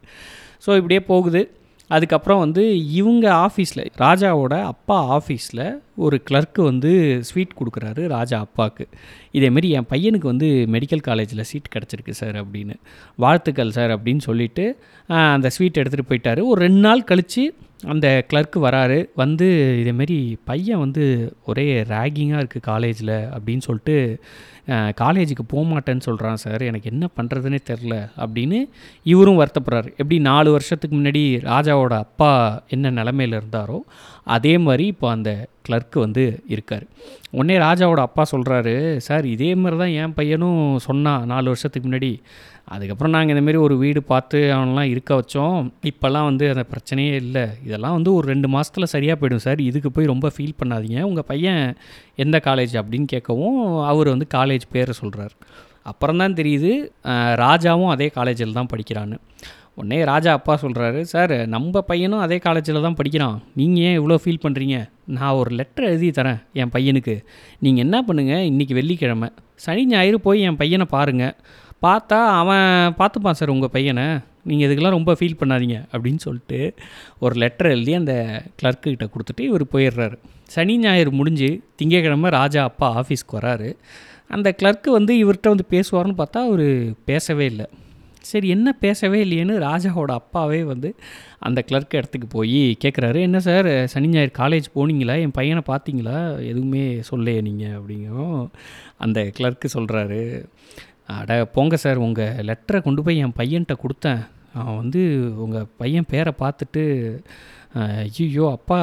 ஸோ 0.66 0.70
இப்படியே 0.80 1.02
போகுது. 1.12 1.42
அதுக்கப்புறம் 1.90 2.40
வந்து 2.42 2.62
இவங்க 2.98 3.26
ஆஃபீஸில் 3.46 3.80
ராஜாவோட 4.02 4.54
அப்பா 4.72 4.96
ஆஃபீஸில் 5.16 5.62
ஒரு 6.04 6.16
கிளர்க்கு 6.28 6.60
வந்து 6.68 6.90
ஸ்வீட் 7.28 7.56
கொடுக்குறாரு 7.60 8.02
ராஜா 8.14 8.36
அப்பாவுக்கு 8.46 8.84
இதேமாரி 9.38 9.68
என் 9.78 9.88
பையனுக்கு 9.92 10.26
வந்து 10.32 10.48
மெடிக்கல் 10.74 11.02
காலேஜில் 11.08 11.48
சீட் 11.50 11.72
கிடச்சிருக்கு 11.74 12.14
சார் 12.20 12.36
அப்படின்னு. 12.42 12.76
வாழ்த்துக்கள் 13.24 13.74
சார் 13.78 13.94
அப்படின்னு 13.96 14.22
சொல்லிவிட்டு 14.28 14.66
அந்த 15.36 15.50
ஸ்வீட் 15.56 15.80
எடுத்துகிட்டு 15.82 16.10
போயிட்டாரு. 16.12 16.42
ஒரு 16.50 16.60
ரெண்டு 16.66 16.82
நாள் 16.86 17.08
கழித்து 17.10 17.44
அந்த 17.82 18.24
கிளர்க்கு 18.30 18.58
வராரு 18.66 19.08
வந்து 19.14 19.46
இதேமாரி 19.80 20.36
பையன் 20.44 20.78
வந்து 20.78 21.32
ஒரே 21.44 21.82
ரேகிங்காக 21.82 22.40
இருக்குது 22.42 22.60
காலேஜில் 22.60 23.14
அப்படின்னு 23.34 23.66
சொல்லிட்டு 23.66 24.28
காலேஜுக்கு 24.96 25.44
போக 25.48 25.62
மாட்டேன்னு 25.70 26.00
சொல்கிறான் 26.00 26.36
சார் 26.36 26.62
எனக்கு 26.62 26.90
என்ன 26.90 27.08
பண்ணுறதுனே 27.16 27.58
தெரில 27.70 28.08
அப்படின்னு 28.16 28.58
இவரும் 29.02 29.40
வருத்தப்படுறாரு. 29.40 29.88
எப்படி 29.96 30.18
நாலு 30.18 30.50
வருஷத்துக்கு 30.50 30.96
முன்னாடி 30.96 31.40
ராஜாவோட 31.40 31.94
அப்பா 31.98 32.62
என்ன 32.68 32.90
நிலமையில 32.90 33.40
இருந்தாரோ 33.40 33.78
அதே 34.24 34.58
மாதிரி 34.58 34.86
இப்போ 34.86 35.10
அந்த 35.10 35.48
கிளர்க்கு 35.68 35.98
வந்து 35.98 36.42
இருக்கார். 36.46 36.86
உடனே 37.30 37.58
ராஜாவோட 37.58 37.98
அப்பா 37.98 38.26
சொல்கிறாரு 38.32 38.96
சார் 38.96 39.24
இதே 39.24 39.54
மாதிரி 39.54 39.78
தான் 39.78 40.04
என் 40.04 40.14
பையனும் 40.14 40.78
சொன்னான் 40.78 41.26
நாலு 41.26 41.44
வருஷத்துக்கு 41.44 41.88
முன்னாடி. 41.88 42.12
அதுக்கப்புறம் 42.74 43.14
நாங்கள் 43.14 43.34
இந்தமாரி 43.34 43.58
ஒரு 43.66 43.76
வீடு 43.82 44.00
பார்த்து 44.10 44.38
அவனெலாம் 44.56 44.90
இருக்க 44.92 45.10
வச்சோம். 45.20 45.56
இப்போல்லாம் 45.90 46.26
வந்து 46.30 46.44
அந்த 46.52 46.64
பிரச்சனையே 46.72 47.14
இல்லை. 47.22 47.44
இதெல்லாம் 47.66 47.96
வந்து 47.98 48.10
ஒரு 48.18 48.26
ரெண்டு 48.32 48.48
மாதத்தில் 48.54 48.92
சரியாக 48.94 49.16
போயிடும் 49.20 49.44
சார். 49.46 49.60
இதுக்கு 49.68 49.90
போய் 49.96 50.12
ரொம்ப 50.12 50.26
ஃபீல் 50.34 50.58
பண்ணாதீங்க. 50.60 50.98
உங்கள் 51.10 51.28
பையன் 51.30 51.62
எந்த 52.24 52.38
காலேஜ் 52.48 52.74
அப்படின்னு 52.80 53.08
கேட்கவும் 53.14 53.58
அவர் 53.92 54.12
வந்து 54.14 54.28
காலேஜ் 54.36 54.66
பேரை 54.74 54.94
சொல்கிறார் 55.02 55.34
அப்புறம் 55.90 56.20
தான் 56.22 56.36
தெரியுது 56.38 56.72
ராஜாவும் 57.44 57.92
அதே 57.94 58.08
காலேஜில் 58.18 58.58
தான் 58.58 58.70
படிக்கிறான்னு. 58.72 59.16
உடனே 59.78 59.98
ராஜா 60.10 60.30
அப்பா 60.38 60.54
சொல்கிறாரு 60.62 61.00
சார் 61.12 61.34
நம்ம 61.54 61.80
பையனும் 61.90 62.22
அதே 62.24 62.38
காலேஜில் 62.46 62.84
தான் 62.86 62.96
படிக்கிறான். 62.98 63.36
நீங்கள் 63.58 63.84
ஏன் 63.88 63.96
இவ்வளோ 64.00 64.18
ஃபீல் 64.22 64.42
பண்ணுறீங்க 64.44 64.78
நான் 65.16 65.38
ஒரு 65.40 65.50
லெட்டர் 65.60 65.88
எழுதி 65.90 66.10
தரேன் 66.18 66.40
என் 66.60 66.72
பையனுக்கு. 66.74 67.14
நீங்கள் 67.64 67.84
என்ன 67.86 67.98
பண்ணுங்கள் 68.08 68.44
இன்றைக்கி 68.50 68.76
வெள்ளிக்கிழமை. 68.80 69.28
சனி 69.64 69.82
ஞாயிறு 69.92 70.20
போய் 70.26 70.46
என் 70.48 70.60
பையனை 70.60 70.86
பாருங்கள் 70.96 71.34
பார்த்தா 71.84 72.18
அவன் 72.40 72.94
பார்த்துப்பான் 72.98 73.38
சார் 73.38 73.52
உங்கள் 73.54 73.72
பையனை. 73.76 74.06
நீங்கள் 74.48 74.66
இதுக்கெல்லாம் 74.66 74.96
ரொம்ப 74.96 75.12
ஃபீல் 75.18 75.38
பண்ணாதீங்க 75.40 75.76
அப்படின்னு 75.92 76.20
சொல்லிட்டு 76.26 76.58
ஒரு 77.24 77.34
லெட்டர் 77.42 77.72
எழுதி 77.74 77.92
அந்த 78.00 78.14
கிளர்க்குக்கிட்ட 78.60 79.06
கொடுத்துட்டு 79.14 79.42
இவர் 79.48 79.64
போயிடுறாரு. 79.74 80.16
சனி 80.54 80.74
ஞாயிறு 80.78 81.10
முடிஞ்சு 81.18 81.50
திங்கக்கிழமை 81.78 82.30
ராஜா 82.40 82.62
அப்பா 82.70 82.88
ஆஃபீஸ்க்கு 83.02 83.38
வராரு. 83.40 83.70
அந்த 84.36 84.48
கிளர்க்கு 84.60 84.90
வந்து 84.98 85.12
இவர்கிட்ட 85.22 85.48
வந்து 85.54 85.66
பேசுவார்னு 85.74 86.16
பார்த்தா 86.22 86.40
அவர் 86.48 86.66
பேசவே 87.10 87.46
இல்லை. 87.52 87.66
சரி 88.30 88.48
என்ன 88.54 88.68
பேசவே 88.84 89.18
இல்லையேன்னு 89.24 89.54
ராஜாவோட 89.68 90.12
அப்பாவே 90.20 90.58
வந்து 90.70 90.88
அந்த 91.46 91.60
கிளர்க் 91.68 91.96
இடத்துக்கு 91.98 92.26
போய் 92.34 92.60
கேட்குறாரு 92.82 93.20
என்ன 93.28 93.38
சார் 93.46 93.68
சனி 93.92 94.08
ஞாயிறு 94.14 94.32
காலேஜ் 94.38 94.66
போனீங்களா? 94.74 95.14
என் 95.24 95.36
பையனை 95.38 95.62
பார்த்தீங்களா? 95.66 96.18
எதுவுமே 96.50 96.84
சொல்லையே 97.10 97.40
நீங்கள் 97.40 97.76
அப்படிங்கும் 97.78 98.42
அந்த 99.04 99.20
கிளர்க்கு 99.38 99.68
சொல்கிறாரு 99.76 100.22
அட 101.18 101.30
போங்க 101.54 101.76
சார் 101.84 102.04
உங்கள் 102.06 102.44
லெட்டரை 102.48 102.78
கொண்டு 102.82 103.00
போய் 103.06 103.22
என் 103.24 103.38
பையன்கிட்ட 103.38 103.74
கொடுத்தேன். 103.82 104.20
அவன் 104.60 104.78
வந்து 104.82 105.00
உங்கள் 105.44 105.70
பையன் 105.80 106.10
பேரை 106.12 106.32
பார்த்துட்டு 106.42 106.84
ஐயோ 108.18 108.44
அப்பா 108.56 108.80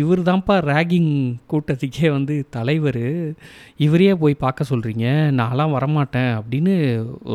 இவர் 0.00 0.20
தான்ப்பா 0.28 0.54
ரேகிங் 0.70 1.12
கூட்டத்துக்கே 1.50 2.08
வந்து 2.16 2.34
தலைவர். 2.56 3.04
இவரையே 3.84 4.14
போய் 4.22 4.34
பார்க்க 4.42 4.70
சொல்கிறீங்க 4.70 5.06
நான்லாம் 5.40 5.74
வரமாட்டேன் 5.76 6.32
அப்படின்னு 6.38 6.74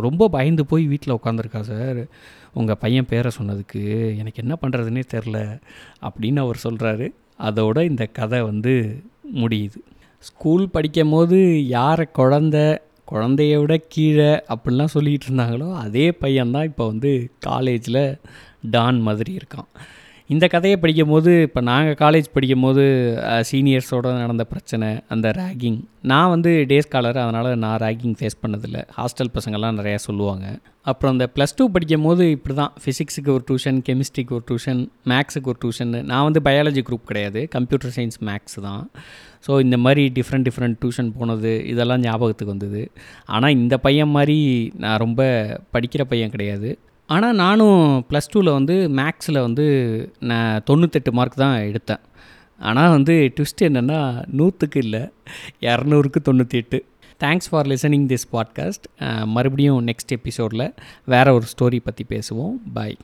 ரொம்ப 0.06 0.28
பயந்து 0.36 0.66
போய் 0.72 0.86
வீட்டில் 0.92 1.18
உட்காந்துருக்கா 1.20 1.62
சார். 1.72 2.02
உங்கள் 2.60 2.80
பையன் 2.84 3.10
பேரை 3.12 3.32
சொன்னதுக்கு 3.38 3.82
எனக்கு 4.22 4.44
என்ன 4.44 4.58
பண்ணுறதுனே 4.62 5.04
தெரில 5.14 5.40
அப்படின்னு 6.08 6.42
அவர் 6.46 6.64
சொல்கிறாரு 6.66 7.08
அதோட 7.48 7.78
இந்த 7.92 8.06
கதை 8.20 8.42
வந்து 8.52 8.74
முடியுது. 9.42 9.80
ஸ்கூல் 10.30 10.66
படிக்கும் 10.74 11.14
போது 11.16 11.38
யாரை 11.78 12.06
குழந்த 12.20 12.58
குழந்தைய 13.12 13.60
விட 13.60 13.78
கீழே 13.90 14.30
அப்படிலாம் 14.54 14.94
சொல்லிகிட்டு 14.94 15.28
இருந்தாங்களோ 15.30 15.74
அதே 15.76 16.10
பையன்தான் 16.22 16.64
இப்போ 16.64 16.86
வந்து 16.88 17.32
காலேஜில் 17.40 18.04
டான் 18.72 19.02
மாதிரி 19.02 19.38
இருக்கான். 19.38 19.70
இந்த 20.34 20.46
கதையை 20.52 20.76
படிக்கும் 20.82 21.12
போது 21.12 21.32
இப்போ 21.46 21.62
நாங்கள் 21.70 21.96
காலேஜ் 22.02 22.28
படிக்கும் 22.36 22.66
போது 22.66 22.84
சீனியர்ஸோடு 23.50 24.10
நடந்த 24.22 24.44
பிரச்சனை 24.52 24.90
அந்த 25.14 25.28
ரேகிங் 25.38 25.80
நான் 26.12 26.30
வந்து 26.34 26.52
டே 26.70 26.78
ஸ்காலர் 26.86 27.18
அதனால் 27.24 27.50
நான் 27.64 27.80
ரேகிங் 27.84 28.14
ஃபேஸ் 28.20 28.38
பண்ணதில்லை. 28.44 28.82
ஹாஸ்டல் 28.98 29.32
பசங்கள்லாம் 29.38 29.78
நிறையா 29.80 30.00
சொல்லுவாங்க. 30.06 30.46
அப்புறம் 30.92 31.14
அந்த 31.16 31.26
ப்ளஸ் 31.36 31.56
டூ 31.58 31.66
படிக்கும் 31.76 32.06
போது 32.08 32.26
இப்படி 32.36 32.56
தான் 32.62 32.72
ஃபிசிக்ஸுக்கு 32.84 33.32
ஒரு 33.38 33.44
டியூஷன் 33.50 33.80
கெமிஸ்ட்ரிக்கு 33.90 34.36
ஒரு 34.38 34.46
டியூஷன் 34.52 34.84
மேக்ஸுக்கு 35.14 35.52
ஒரு 35.54 35.60
டியூஷன் 35.64 35.92
நான் 36.12 36.28
வந்து 36.28 36.44
பயாலஜி 36.48 36.84
குரூப் 36.90 37.10
கிடையாது. 37.12 37.44
கம்ப்யூட்டர் 37.58 37.94
சயின்ஸ் 37.98 38.20
மேக்ஸ் 38.30 38.58
தான். 38.68 38.86
ஸோ 39.48 39.60
இந்த 39.66 39.80
மாதிரி 39.88 40.06
டிஃப்ரெண்ட் 40.20 40.48
டிஃப்ரெண்ட் 40.50 40.80
டியூஷன் 40.84 41.12
போனது 41.18 41.54
இதெல்லாம் 41.74 42.04
ஞாபகத்துக்கு 42.08 42.54
வந்தது. 42.56 42.84
ஆனால் 43.36 43.58
இந்த 43.60 43.78
பையன் 43.88 44.14
மாதிரி 44.18 44.40
நான் 44.86 45.02
ரொம்ப 45.06 45.22
படிக்கிற 45.76 46.06
பையன் 46.14 46.34
கிடையாது. 46.38 46.72
ஆனால் 47.10 47.40
நானும் 47.44 47.80
ப்ளஸ் 48.10 48.32
டூவில் 48.34 48.56
வந்து 48.58 48.76
மேக்ஸில் 49.00 49.40
வந்து 49.40 49.66
நான் 50.30 50.64
தொண்ணூத்தெட்டு 50.70 51.12
மார்க் 51.12 51.44
தான் 51.44 51.58
எடுத்தேன். 51.70 52.04
ஆனால் 52.60 52.94
வந்து 52.96 53.14
ட்விஸ்ட் 53.36 53.64
என்னென்னா 53.68 54.00
நூற்றுக்கு 54.40 54.80
இல்லை 54.80 55.04
இரநூறுக்கு 55.68 56.20
தொண்ணூற்றி 56.28 56.60
எட்டு 56.62 56.80
thanks 57.24 57.50
for 57.50 57.68
listening 57.72 58.06
this 58.12 58.28
podcast 58.36 58.86
மறுபடியும் 59.36 59.82
நெக்ஸ்ட் 59.88 60.14
எபிசோடில் 60.18 60.66
வேறு 61.14 61.34
ஒரு 61.38 61.48
ஸ்டோரி 61.54 61.80
பற்றி 61.88 62.06
பேசுவோம். 62.14 62.56
பாய் 62.74 62.96